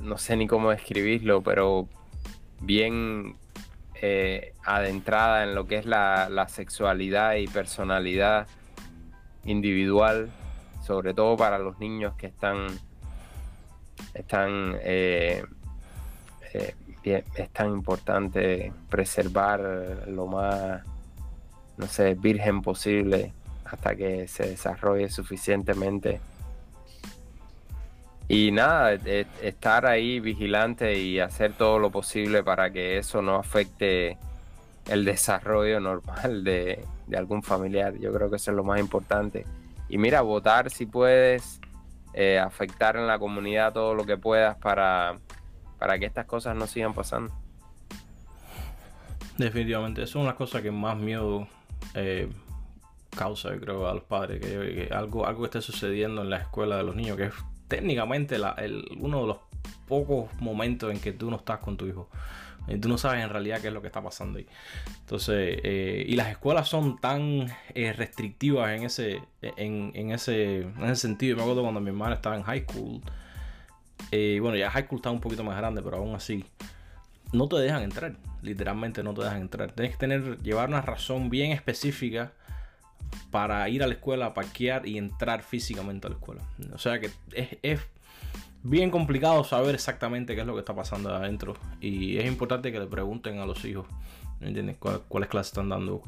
[0.00, 1.88] no sé ni cómo describirlo, pero
[2.60, 3.36] bien
[3.94, 8.46] eh, adentrada en lo que es la, la sexualidad y personalidad
[9.44, 10.30] individual
[10.90, 12.66] sobre todo para los niños que están,
[14.12, 15.44] están eh,
[16.52, 16.74] eh,
[17.04, 19.60] es tan importante preservar
[20.08, 20.82] lo más,
[21.76, 23.32] no sé, virgen posible
[23.66, 26.18] hasta que se desarrolle suficientemente.
[28.26, 34.18] Y nada, estar ahí vigilante y hacer todo lo posible para que eso no afecte
[34.88, 37.94] el desarrollo normal de, de algún familiar.
[37.96, 39.46] Yo creo que eso es lo más importante.
[39.90, 41.60] Y mira, votar si puedes,
[42.14, 45.18] eh, afectar en la comunidad todo lo que puedas para,
[45.78, 47.32] para que estas cosas no sigan pasando.
[49.36, 51.48] Definitivamente, eso es una cosa que más miedo
[51.94, 52.30] eh,
[53.16, 56.84] causa, yo creo, a los padres, que, algo, algo esté sucediendo en la escuela de
[56.84, 57.34] los niños, que es
[57.66, 58.36] técnicamente
[58.98, 59.38] uno de los
[59.88, 62.08] pocos momentos en que tú no estás con tu hijo.
[62.80, 64.46] Tú no sabes en realidad qué es lo que está pasando ahí.
[65.00, 70.96] Entonces, eh, y las escuelas son tan eh, restrictivas en ese, en, ese, en ese
[70.96, 71.36] sentido.
[71.36, 73.00] Me acuerdo cuando mi hermana estaba en high school.
[74.12, 76.44] Eh, bueno, ya high school está un poquito más grande, pero aún así
[77.32, 78.16] no te dejan entrar.
[78.42, 79.72] Literalmente no te dejan entrar.
[79.72, 82.32] Tienes que tener, llevar una razón bien específica
[83.32, 86.42] para ir a la escuela, parquear y entrar físicamente a la escuela.
[86.72, 87.10] O sea que
[87.62, 87.80] es
[88.62, 91.54] bien complicado saber exactamente qué es lo que está pasando adentro.
[91.80, 93.86] Y es importante que le pregunten a los hijos.
[94.40, 94.78] ¿Entiendes?
[94.78, 96.02] ¿Cuáles clases están dando?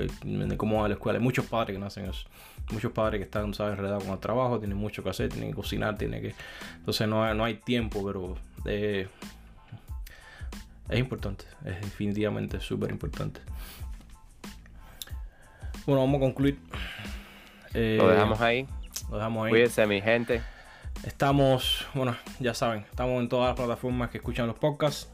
[0.56, 1.18] ¿Cómo va la escuela?
[1.18, 2.26] Hay muchos padres que no hacen eso.
[2.70, 3.74] Muchos padres que están, ¿sabes?
[3.74, 6.34] Enredados con el trabajo, tienen mucho que hacer, tienen que cocinar, tienen que...
[6.76, 8.36] Entonces no hay, no hay tiempo, pero...
[8.64, 9.06] Eh,
[10.88, 11.44] es importante.
[11.64, 13.40] Es definitivamente súper importante.
[15.84, 16.58] Bueno, vamos a concluir.
[17.74, 18.66] lo dejamos ahí.
[19.10, 19.50] Lo dejamos ahí.
[19.50, 20.40] Cuídense, mi gente.
[21.04, 25.08] Estamos, bueno, ya saben, estamos en todas las plataformas que escuchan los podcasts.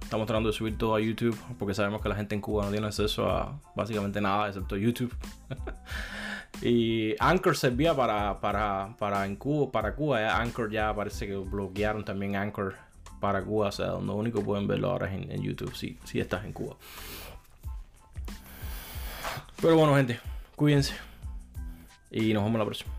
[0.00, 2.70] Estamos tratando de subir todo a YouTube porque sabemos que la gente en Cuba no
[2.70, 5.12] tiene acceso a básicamente nada excepto YouTube.
[6.62, 10.40] y Anchor servía para, para, para, en Cuba, para Cuba.
[10.40, 12.76] Anchor ya parece que bloquearon también Anchor
[13.18, 13.66] para Cuba.
[13.68, 16.76] O sea, lo único pueden verlo ahora es en, YouTube si, si estás en Cuba.
[19.60, 20.20] Pero bueno, gente,
[20.54, 20.94] cuídense.
[22.12, 22.95] Y nos vemos la próxima.